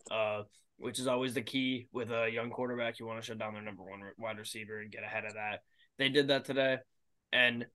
[0.09, 0.43] uh,
[0.77, 2.97] which is always the key with a young quarterback.
[2.97, 5.63] You want to shut down their number one wide receiver and get ahead of that.
[5.97, 6.77] They did that today.
[7.33, 7.65] And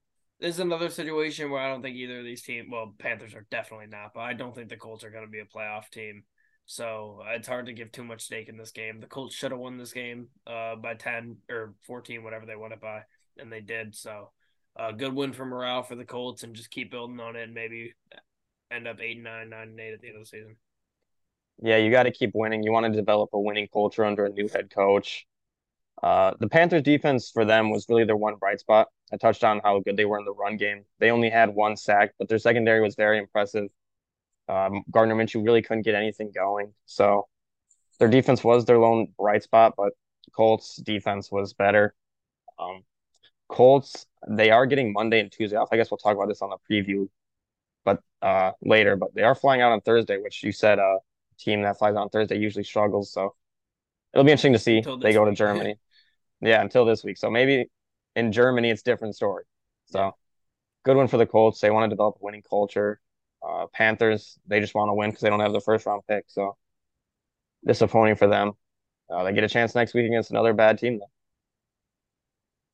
[0.40, 3.46] this is another situation where I don't think either of these teams, well, Panthers are
[3.50, 6.22] definitely not, but I don't think the Colts are going to be a playoff team.
[6.70, 9.00] So it's hard to give too much stake in this game.
[9.00, 12.70] The Colts should have won this game uh, by 10 or 14, whatever they won
[12.70, 13.00] it by,
[13.38, 13.96] and they did.
[13.96, 14.30] So
[14.78, 17.42] a uh, good win for morale for the Colts and just keep building on it
[17.42, 17.92] and maybe
[18.70, 20.56] end up 8 and 9, 9 and 8 at the end of the season.
[21.60, 22.62] Yeah, you got to keep winning.
[22.62, 25.26] You want to develop a winning culture under a new head coach.
[26.00, 28.86] Uh, the Panthers defense for them was really their one bright spot.
[29.12, 30.84] I touched on how good they were in the run game.
[31.00, 33.70] They only had one sack, but their secondary was very impressive.
[34.50, 36.72] Um, Gardner Minshew really couldn't get anything going.
[36.84, 37.28] So
[38.00, 39.92] their defense was their lone bright spot, but
[40.34, 41.94] Colts defense was better.
[42.58, 42.82] Um,
[43.48, 45.68] Colts, they are getting Monday and Tuesday off.
[45.70, 47.08] I guess we'll talk about this on the preview,
[47.84, 48.96] but uh, later.
[48.96, 50.96] But they are flying out on Thursday, which you said a uh,
[51.38, 53.12] team that flies out on Thursday usually struggles.
[53.12, 53.34] So
[54.12, 54.80] it'll be interesting to see.
[55.00, 55.76] They go to Germany.
[56.40, 57.18] yeah, until this week.
[57.18, 57.70] So maybe
[58.16, 59.44] in Germany it's different story.
[59.86, 60.12] So
[60.84, 61.60] good one for the Colts.
[61.60, 63.00] They want to develop a winning culture.
[63.46, 66.24] Uh, Panthers, they just want to win because they don't have the first round pick.
[66.28, 66.56] So
[67.66, 68.52] disappointing for them.
[69.10, 70.98] Uh, they get a chance next week against another bad team.
[70.98, 71.10] Though.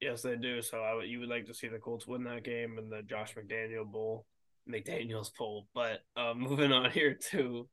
[0.01, 0.61] Yes, they do.
[0.61, 3.03] So I would, you would like to see the Colts win that game and the
[3.03, 4.27] Josh McDaniel Bowl,
[4.71, 5.67] McDaniel's Bowl.
[5.75, 7.69] But uh, moving on here to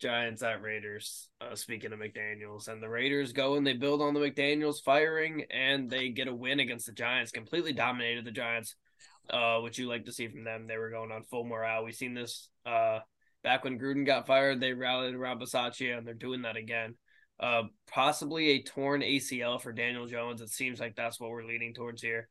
[0.00, 1.28] Giants at Raiders.
[1.40, 5.44] Uh, speaking of McDaniels, and the Raiders go and they build on the McDaniels firing,
[5.50, 7.30] and they get a win against the Giants.
[7.30, 8.74] Completely dominated the Giants,
[9.30, 10.66] uh, which you like to see from them.
[10.66, 11.84] They were going on full morale.
[11.84, 13.00] We've seen this uh,
[13.42, 14.60] back when Gruden got fired.
[14.60, 16.96] They rallied around Bisaccia, and they're doing that again.
[17.38, 20.40] Uh, possibly a torn ACL for Daniel Jones.
[20.40, 22.28] It seems like that's what we're leaning towards here,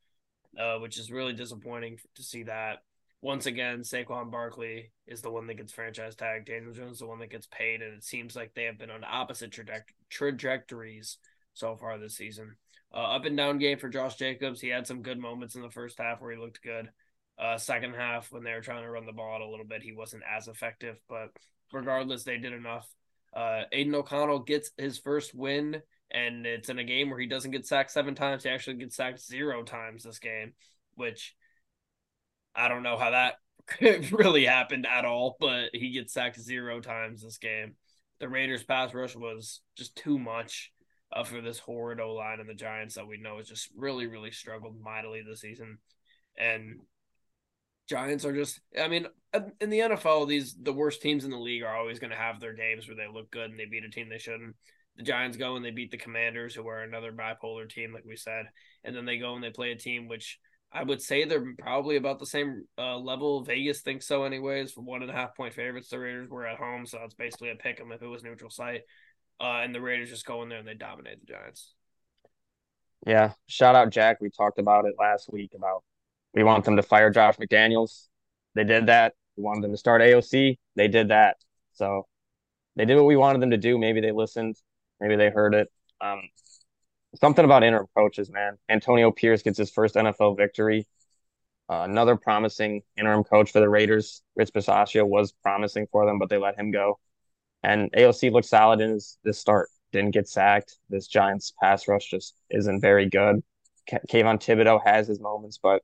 [0.59, 2.79] uh, which is really disappointing to see that.
[3.21, 6.45] Once again, Saquon Barkley is the one that gets franchise tag.
[6.45, 8.91] Daniel Jones is the one that gets paid, and it seems like they have been
[8.91, 11.17] on opposite traje- trajectories
[11.53, 12.55] so far this season.
[12.93, 14.59] Uh, up and down game for Josh Jacobs.
[14.59, 16.89] He had some good moments in the first half where he looked good.
[17.37, 19.93] Uh, second half, when they were trying to run the ball a little bit, he
[19.93, 20.97] wasn't as effective.
[21.07, 21.29] But
[21.71, 22.87] regardless, they did enough
[23.33, 25.81] uh, Aidan O'Connell gets his first win,
[26.11, 28.43] and it's in a game where he doesn't get sacked seven times.
[28.43, 30.53] He actually gets sacked zero times this game,
[30.95, 31.35] which
[32.55, 33.35] I don't know how that
[34.11, 37.75] really happened at all, but he gets sacked zero times this game.
[38.19, 40.71] The Raiders' pass rush was just too much
[41.11, 44.07] uh, for this horrid O line and the Giants that we know has just really,
[44.07, 45.77] really struggled mightily this season.
[46.37, 46.79] And
[47.87, 49.07] Giants are just I mean
[49.59, 52.39] in the NFL these the worst teams in the league are always going to have
[52.39, 54.55] their games where they look good and they beat a team they shouldn't.
[54.95, 58.15] The Giants go and they beat the Commanders who are another bipolar team like we
[58.15, 58.45] said
[58.83, 60.37] and then they go and they play a team which
[60.71, 63.43] I would say they're probably about the same uh, level.
[63.43, 64.71] Vegas thinks so, anyways.
[64.71, 67.49] For one and a half point favorites, the Raiders were at home, so it's basically
[67.49, 68.83] a pick 'em if it was neutral site.
[69.41, 71.73] Uh, and the Raiders just go in there and they dominate the Giants.
[73.07, 74.19] Yeah, shout out Jack.
[74.19, 75.83] We talked about it last week about
[76.33, 78.07] we want them to fire Josh McDaniels.
[78.55, 79.13] They did that.
[79.37, 80.57] We wanted them to start AOC.
[80.75, 81.37] They did that.
[81.73, 82.07] So
[82.75, 83.77] they did what we wanted them to do.
[83.77, 84.57] Maybe they listened.
[84.99, 85.71] Maybe they heard it.
[86.01, 86.21] Um,
[87.15, 88.57] something about interim coaches, man.
[88.67, 90.85] Antonio Pierce gets his first NFL victory.
[91.69, 96.29] Uh, another promising interim coach for the Raiders, Rich Bisaccia, was promising for them, but
[96.29, 96.99] they let him go.
[97.63, 99.69] And AOC looked solid in his this start.
[99.91, 100.77] Didn't get sacked.
[100.89, 103.43] This Giants pass rush just isn't very good.
[103.89, 105.81] Kayvon Thibodeaux has his moments, but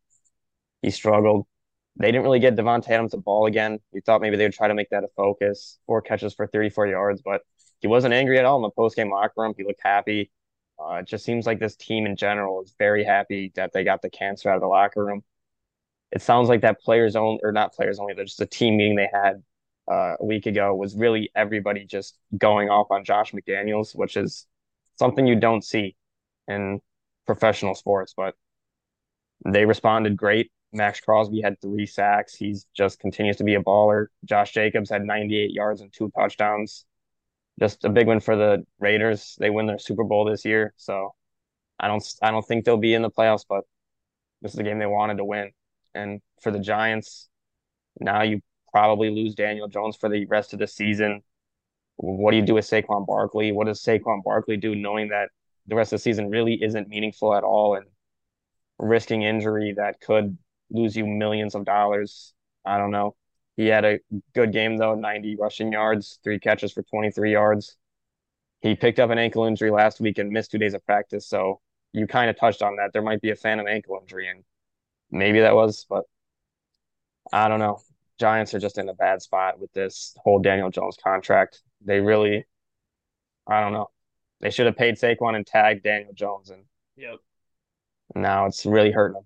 [0.82, 1.48] he struggled.
[1.98, 3.80] They didn't really get Davante Adams the ball again.
[3.92, 5.80] We thought maybe they would try to make that a focus.
[5.88, 7.42] Four catches for 34 yards, but
[7.80, 9.54] he wasn't angry at all in the post game locker room.
[9.58, 10.32] He looked happy.
[10.78, 14.02] Uh, it just seems like this team in general is very happy that they got
[14.02, 15.24] the cancer out of the locker room.
[16.12, 18.96] It sounds like that players only, or not players only, but just a team meeting
[18.96, 19.42] they had
[19.92, 24.48] uh, a week ago was really everybody just going off on Josh McDaniels, which is
[24.98, 25.96] something you don't see
[26.48, 26.80] in
[27.26, 28.14] professional sports.
[28.16, 28.36] But
[29.46, 30.52] they responded great.
[30.74, 32.36] Maxx Crosby had three sacks.
[32.36, 34.08] He's just continues to be a baller.
[34.26, 36.86] Josh Jacobs had 98 yards and two touchdowns.
[37.60, 39.38] Just a big win for the Raiders.
[39.40, 41.16] They win their Super Bowl this year, so
[41.80, 43.64] I don't I don't think they'll be in the playoffs, but
[44.42, 45.52] this is a game they wanted to win.
[45.94, 47.30] And for the Giants,
[48.00, 48.42] now you
[48.76, 51.22] probably lose Daniel Jones for the rest of the season.
[51.96, 53.54] What do you do with Saquon Barkley?
[53.54, 55.30] What does Saquon Barkley do knowing that
[55.66, 57.86] the rest of the season really isn't meaningful at all and
[58.78, 60.38] risking injury that could
[60.70, 62.34] lose you millions of dollars.
[62.66, 63.16] I don't know.
[63.56, 64.00] He had a
[64.34, 67.78] good game though, 90 rushing yards, three catches for 23 yards.
[68.60, 71.30] He picked up an ankle injury last week and missed two days of practice.
[71.30, 71.62] So
[71.94, 72.92] you kind of touched on that.
[72.92, 74.44] There might be a phantom ankle injury, and
[75.12, 76.04] maybe that was, but
[77.32, 77.80] I don't know.
[78.20, 81.62] Giants are just in a bad spot with this whole Daniel Jones contract.
[81.84, 82.46] They really,
[83.48, 83.90] I don't know.
[84.42, 86.64] They should have paid Saquon and tagged Daniel Jones, and
[86.96, 87.18] yep.
[88.14, 89.26] Now it's really hurting them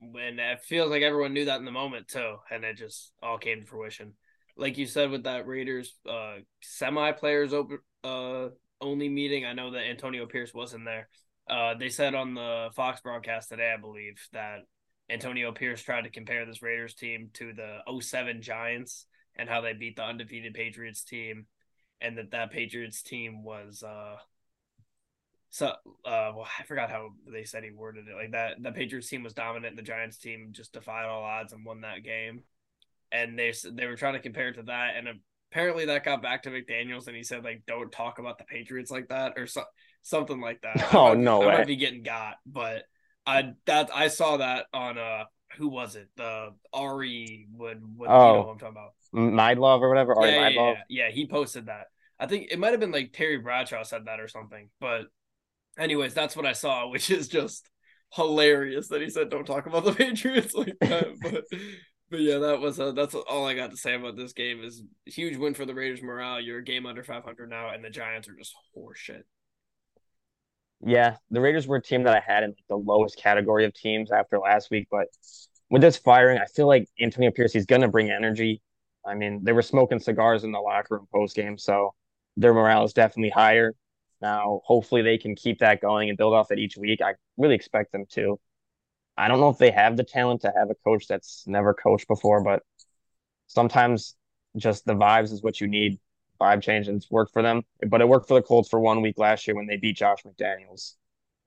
[0.00, 3.38] when it feels like everyone knew that in the moment too, and it just all
[3.38, 4.14] came to fruition.
[4.56, 8.48] Like you said with that Raiders uh, semi players open uh,
[8.80, 11.08] only meeting, I know that Antonio Pierce wasn't there.
[11.48, 14.60] Uh, they said on the Fox broadcast today, I believe, that
[15.10, 19.06] Antonio Pierce tried to compare this Raiders team to the 07 Giants
[19.36, 21.46] and how they beat the undefeated Patriots team,
[22.00, 24.16] and that that Patriots team was uh,
[25.50, 25.66] so
[26.04, 28.62] uh well, I forgot how they said he worded it like that.
[28.62, 31.80] The Patriots team was dominant, and the Giants team just defied all odds and won
[31.80, 32.44] that game.
[33.12, 35.08] And they they were trying to compare it to that, and
[35.50, 38.90] apparently that got back to McDaniel's, and he said like, "Don't talk about the Patriots
[38.90, 39.64] like that," or so,
[40.02, 40.94] something like that.
[40.94, 41.52] Oh no, I way.
[41.58, 42.84] might be getting got, but
[43.26, 45.24] I that I saw that on uh
[45.56, 46.08] who was it?
[46.16, 48.92] The Ari would what oh, you know what I'm talking about?
[49.14, 50.16] Mydlove or whatever.
[50.16, 51.86] Ari yeah, yeah, yeah, yeah, he posted that.
[52.18, 55.06] I think it might have been like Terry Bradshaw said that or something, but
[55.78, 57.68] anyways, that's what I saw, which is just
[58.12, 61.06] hilarious that he said don't talk about the Patriots like that.
[61.22, 61.44] but
[62.10, 64.62] but yeah, that was uh, that's all I got to say about this game.
[64.62, 66.40] Is huge win for the Raiders morale.
[66.40, 69.22] You're a game under 500 now, and the Giants are just horseshit.
[70.84, 74.10] Yeah, the Raiders were a team that I had in the lowest category of teams
[74.10, 75.08] after last week, but
[75.68, 78.62] with this firing, I feel like Antonio Pierce he's gonna bring energy.
[79.06, 81.94] I mean, they were smoking cigars in the locker room post game, so
[82.36, 83.74] their morale is definitely higher.
[84.22, 87.00] Now, hopefully, they can keep that going and build off that each week.
[87.02, 88.38] I really expect them to.
[89.16, 92.08] I don't know if they have the talent to have a coach that's never coached
[92.08, 92.62] before, but
[93.48, 94.16] sometimes
[94.56, 96.00] just the vibes is what you need.
[96.40, 97.62] Vibe change and it's worked for them.
[97.86, 100.22] But it worked for the Colts for one week last year when they beat Josh
[100.24, 100.94] McDaniels.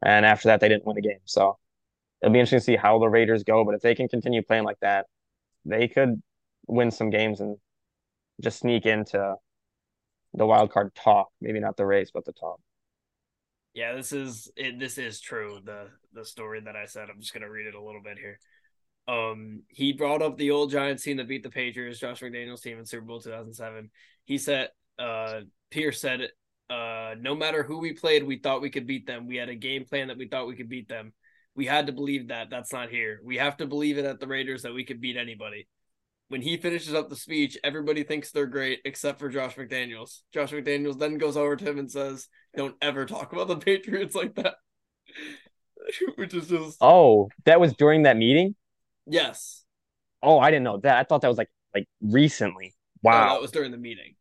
[0.01, 1.19] And after that, they didn't win a game.
[1.25, 1.57] So
[2.21, 3.63] it'll be interesting to see how the Raiders go.
[3.63, 5.07] But if they can continue playing like that,
[5.65, 6.21] they could
[6.67, 7.57] win some games and
[8.41, 9.35] just sneak into
[10.33, 11.29] the wild card talk.
[11.41, 12.59] Maybe not the race, but the talk.
[13.73, 15.59] Yeah, this is it, this is true.
[15.63, 17.09] The the story that I said.
[17.09, 18.39] I'm just gonna read it a little bit here.
[19.07, 22.79] Um, he brought up the old Giants team that beat the Patriots, Josh McDaniels team
[22.79, 23.89] in Super Bowl 2007.
[24.25, 24.69] He said,
[24.99, 25.41] uh,
[25.71, 26.29] Pierce said,
[26.69, 29.27] uh, no matter who we played, we thought we could beat them.
[29.27, 31.13] We had a game plan that we thought we could beat them.
[31.55, 32.49] We had to believe that.
[32.49, 33.19] That's not here.
[33.23, 35.67] We have to believe it at the Raiders that we could beat anybody
[36.33, 40.21] when he finishes up the speech, everybody thinks they're great except for Josh McDaniels.
[40.33, 42.27] Josh McDaniels then goes over to him and says,
[42.57, 44.55] "Don't ever talk about the Patriots like that."
[46.15, 48.55] Which is just Oh, that was during that meeting?
[49.05, 49.63] Yes.
[50.23, 50.97] Oh, I didn't know that.
[50.97, 52.73] I thought that was like like recently.
[53.03, 53.27] Wow.
[53.27, 54.15] No, that was during the meeting.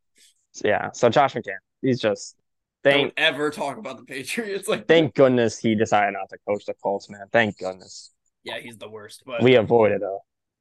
[0.65, 0.91] Yeah.
[0.93, 2.37] So Josh McDaniels, he's just
[2.85, 5.23] thank Don't ever talk about the Patriots like Thank that.
[5.23, 7.27] goodness he decided not to coach the Colts, man.
[7.33, 8.11] Thank goodness.
[8.45, 9.23] Yeah, he's the worst.
[9.25, 10.19] But we avoided a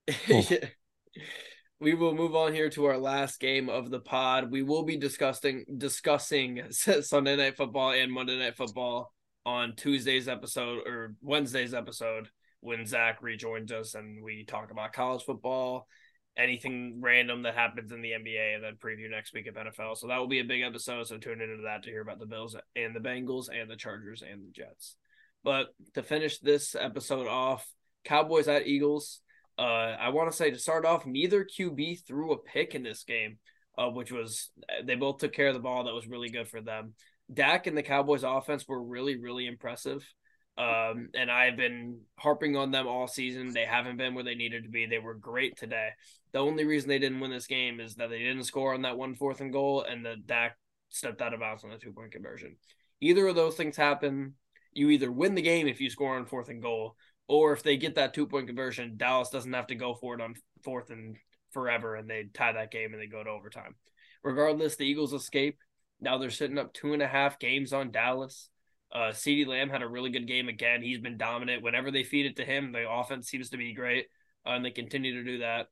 [1.80, 4.52] we will move on here to our last game of the pod.
[4.52, 9.12] We will be discussing discussing Sunday night football and Monday night football
[9.46, 12.30] on Tuesday's episode or Wednesday's episode
[12.60, 15.88] when Zach rejoins us and we talk about college football
[16.38, 19.98] anything random that happens in the NBA and then preview next week of NFL.
[19.98, 21.08] So that will be a big episode.
[21.08, 24.22] So tune into that to hear about the Bills and the Bengals and the Chargers
[24.22, 24.96] and the Jets.
[25.44, 27.68] But to finish this episode off,
[28.06, 29.22] Cowboys at Eagles.
[29.58, 33.04] Uh, I want to say to start off, neither QB threw a pick in this
[33.04, 33.38] game,
[33.78, 34.50] uh, which was
[34.84, 35.84] they both took care of the ball.
[35.84, 36.94] That was really good for them.
[37.32, 40.06] Dak and the Cowboys offense were really, really impressive.
[40.62, 43.52] Um, and I've been harping on them all season.
[43.52, 44.86] They haven't been where they needed to be.
[44.86, 45.90] They were great today.
[46.34, 48.98] The only reason they didn't win this game is that they didn't score on that
[48.98, 50.56] one fourth and goal, and the Dak
[50.90, 52.58] stepped out of bounds on the two point conversion.
[53.00, 54.36] Either of those things happen,
[54.72, 56.96] you either win the game if you score on fourth and goal,
[57.28, 60.22] or if they get that two point conversion, Dallas doesn't have to go for it
[60.22, 61.18] on fourth and
[61.54, 63.74] forever, and they tie that game and they go to overtime.
[64.24, 65.58] Regardless, the Eagles escape.
[66.00, 68.51] Now they're sitting up two and a half games on Dallas.
[68.94, 70.82] Uh, CeeDee Lamb had a really good game again.
[70.82, 71.64] He's been dominant.
[71.64, 74.08] Whenever they feed it to him, the offense seems to be great,
[74.46, 75.68] uh, and they continue to do that.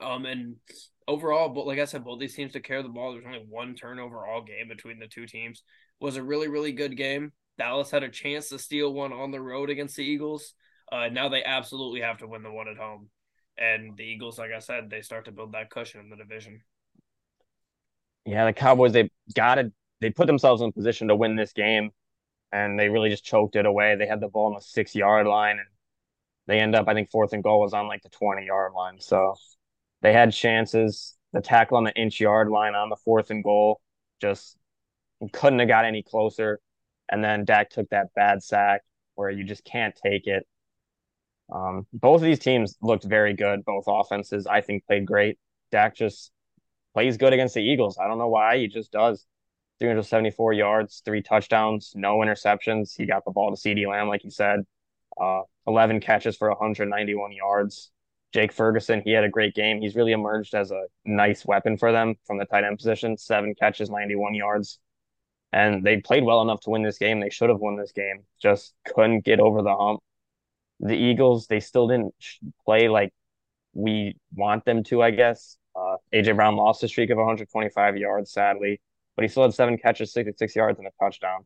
[0.00, 0.56] Um, and
[1.06, 3.12] overall, but like I said, both these teams took care of the ball.
[3.12, 5.62] There's only one turnover all game between the two teams.
[6.00, 7.32] It was a really, really good game.
[7.58, 10.54] Dallas had a chance to steal one on the road against the Eagles.
[10.90, 13.10] Uh, now they absolutely have to win the one at home.
[13.58, 16.62] And the Eagles, like I said, they start to build that cushion in the division.
[18.24, 19.72] Yeah, the Cowboys, they got it.
[20.00, 21.90] They put themselves in position to win this game
[22.52, 23.96] and they really just choked it away.
[23.96, 25.68] They had the ball on the six yard line, and
[26.46, 29.00] they end up, I think, fourth and goal was on like the 20 yard line.
[29.00, 29.34] So
[30.02, 31.16] they had chances.
[31.32, 33.80] The tackle on the inch yard line on the fourth and goal
[34.20, 34.56] just
[35.32, 36.60] couldn't have got any closer.
[37.10, 38.82] And then Dak took that bad sack
[39.14, 40.46] where you just can't take it.
[41.52, 43.64] Um, both of these teams looked very good.
[43.64, 45.38] Both offenses, I think, played great.
[45.72, 46.32] Dak just
[46.94, 47.98] plays good against the Eagles.
[47.98, 48.58] I don't know why.
[48.58, 49.26] He just does.
[49.80, 52.94] 374 yards, three touchdowns, no interceptions.
[52.96, 54.60] He got the ball to CeeDee Lamb, like you said.
[55.20, 57.90] Uh, 11 catches for 191 yards.
[58.32, 59.80] Jake Ferguson, he had a great game.
[59.80, 63.16] He's really emerged as a nice weapon for them from the tight end position.
[63.16, 64.78] Seven catches, 91 yards.
[65.52, 67.18] And they played well enough to win this game.
[67.18, 70.00] They should have won this game, just couldn't get over the hump.
[70.78, 72.14] The Eagles, they still didn't
[72.64, 73.12] play like
[73.74, 75.56] we want them to, I guess.
[75.74, 78.80] Uh, AJ Brown lost a streak of 125 yards, sadly
[79.20, 81.44] but he still had seven catches, 66 yards, and a touchdown.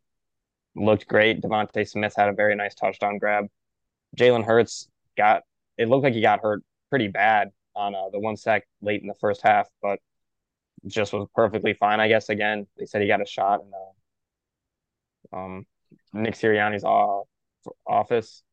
[0.76, 1.42] Looked great.
[1.42, 3.48] DeVonta Smith had a very nice touchdown grab.
[4.16, 5.42] Jalen Hurts got
[5.76, 9.08] it looked like he got hurt pretty bad on uh, the one sack late in
[9.08, 9.98] the first half, but
[10.86, 11.98] just was perfectly fine.
[11.98, 13.70] I guess again they said he got a shot in
[15.32, 15.66] the, um,
[16.12, 17.22] Nick Sirianni's uh,
[17.88, 18.44] office,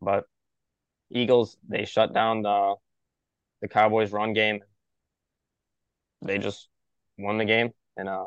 [0.00, 0.26] but
[1.10, 2.76] Eagles they shut down the
[3.60, 4.60] the Cowboys run game.
[6.24, 6.68] They just
[7.18, 8.26] won the game and uh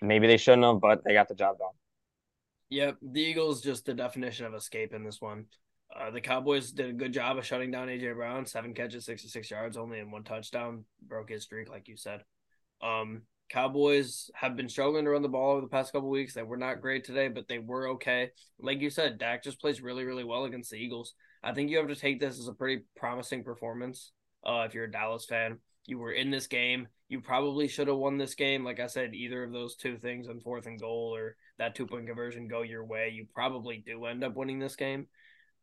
[0.00, 1.68] Maybe they shouldn't have, but they got the job done.
[2.70, 5.46] Yep, the Eagles just the definition of escape in this one.
[5.94, 8.44] Uh, the Cowboys did a good job of shutting down AJ Brown.
[8.44, 10.84] Seven catches, sixty-six yards, only in one touchdown.
[11.00, 12.24] Broke his streak, like you said.
[12.82, 16.34] Um, Cowboys have been struggling to run the ball over the past couple weeks.
[16.34, 18.30] They were not great today, but they were okay.
[18.58, 21.14] Like you said, Dak just plays really, really well against the Eagles.
[21.42, 24.12] I think you have to take this as a pretty promising performance.
[24.44, 25.58] Uh, if you're a Dallas fan,
[25.88, 26.86] you were in this game.
[27.08, 28.62] You probably should have won this game.
[28.62, 31.86] Like I said, either of those two things on fourth and goal or that two
[31.86, 33.08] point conversion go your way.
[33.08, 35.06] You probably do end up winning this game.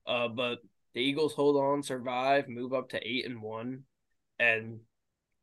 [0.08, 0.60] Uh, but
[0.96, 3.84] the Eagles hold on, survive, move up to eight and one,
[4.40, 4.80] and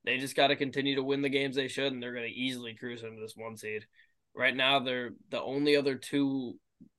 [0.04, 2.36] they just got to continue to win the games they should, and they're going to
[2.36, 3.86] easily cruise into this one seed.
[4.34, 6.58] Right now, they're the only other two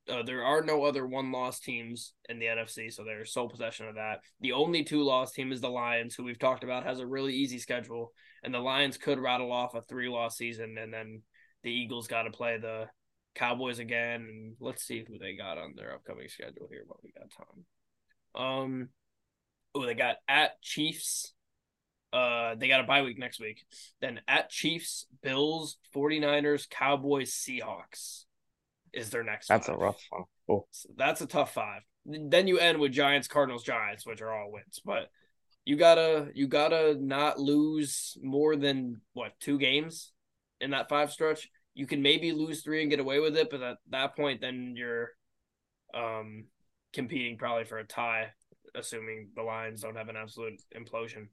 [0.10, 3.88] uh, there are no other one loss teams in the NFC, so they're sole possession
[3.88, 4.20] of that.
[4.42, 7.34] The only two loss team is the Lions, who we've talked about has a really
[7.34, 8.12] easy schedule,
[8.44, 11.22] and the Lions could rattle off a three loss season, and then
[11.64, 12.88] the Eagles got to play the
[13.36, 14.22] Cowboys again.
[14.22, 17.32] And let's see who they got on their upcoming schedule here while we got
[18.36, 18.46] time.
[18.46, 18.90] Um,
[19.74, 21.34] oh, they got at Chiefs.
[22.12, 23.64] Uh, they got a bye week next week.
[24.02, 28.26] Then at Chiefs, Bills, 49ers, Cowboys, Seahawks
[28.94, 29.48] is their next.
[29.48, 29.76] That's five.
[29.76, 30.24] a rough one.
[30.48, 30.68] Cool.
[30.72, 31.82] So that's a tough five.
[32.06, 34.82] Then you end with Giants, Cardinals, Giants, which are all wins.
[34.84, 35.10] But
[35.66, 40.12] you gotta you gotta not lose more than what two games
[40.60, 41.50] in that five stretch.
[41.74, 44.74] You can maybe lose three and get away with it, but at that point, then
[44.76, 45.12] you're
[45.94, 46.46] um
[46.94, 48.28] competing probably for a tie,
[48.76, 51.28] assuming the Lions don't have an absolute implosion.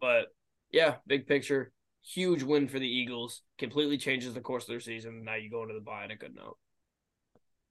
[0.00, 0.26] But
[0.72, 1.72] yeah, big picture,
[2.02, 3.42] huge win for the Eagles.
[3.58, 5.24] Completely changes the course of their season.
[5.24, 6.58] Now you go into the bye on a good note.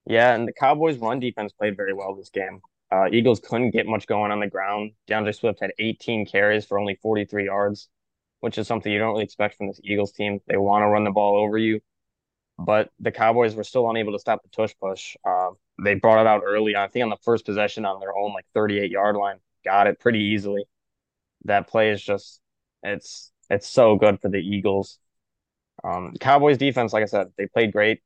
[0.10, 2.62] Yeah, and the Cowboys' run defense played very well this game.
[2.92, 4.94] Uh, Eagles couldn't get much going on the ground.
[5.08, 7.90] D'Andre Swift had 18 carries for only 43 yards,
[8.42, 10.42] which is something you don't really expect from this Eagles team.
[10.48, 11.82] They want to run the ball over you,
[12.60, 15.18] but the Cowboys were still unable to stop the tush push.
[15.26, 15.52] Uh,
[15.84, 16.76] they brought it out early.
[16.76, 20.00] I think on the first possession on their own like 38 yard line, got it
[20.00, 20.66] pretty easily.
[21.46, 22.42] that play is just
[22.84, 25.00] it's it's so good for the Eagles.
[25.84, 28.02] Um, Cowboys defense, like I said, they played great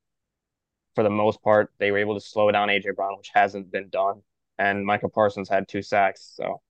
[0.96, 1.72] for the most part.
[1.80, 4.22] They were able to slow down AJ Brown, which hasn't been done,
[4.58, 6.62] and Micah Parsons had two sacks, so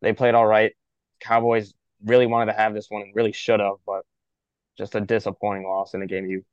[0.00, 0.72] they played all right.
[1.20, 1.72] Cowboys
[2.04, 4.02] really wanted to have this one and really should have, but
[4.76, 6.44] just a disappointing loss in a game you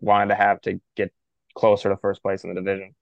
[0.00, 1.12] wanted to have to get
[1.54, 2.94] closer to first place in the division.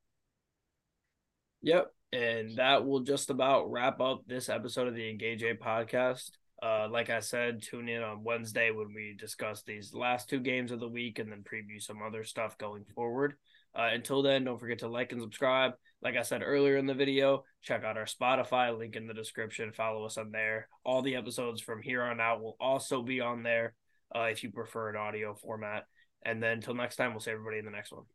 [1.62, 1.92] Yep.
[2.12, 6.30] And that will just about wrap up this episode of the Engage A podcast.
[6.62, 10.70] Uh, like I said, tune in on Wednesday when we discuss these last two games
[10.72, 13.34] of the week and then preview some other stuff going forward.
[13.74, 15.72] Uh, until then, don't forget to like and subscribe.
[16.00, 19.72] Like I said earlier in the video, check out our Spotify link in the description.
[19.72, 20.68] Follow us on there.
[20.82, 23.74] All the episodes from here on out will also be on there
[24.14, 25.84] uh, if you prefer an audio format.
[26.24, 28.06] And then until next time, we'll see everybody in the next one.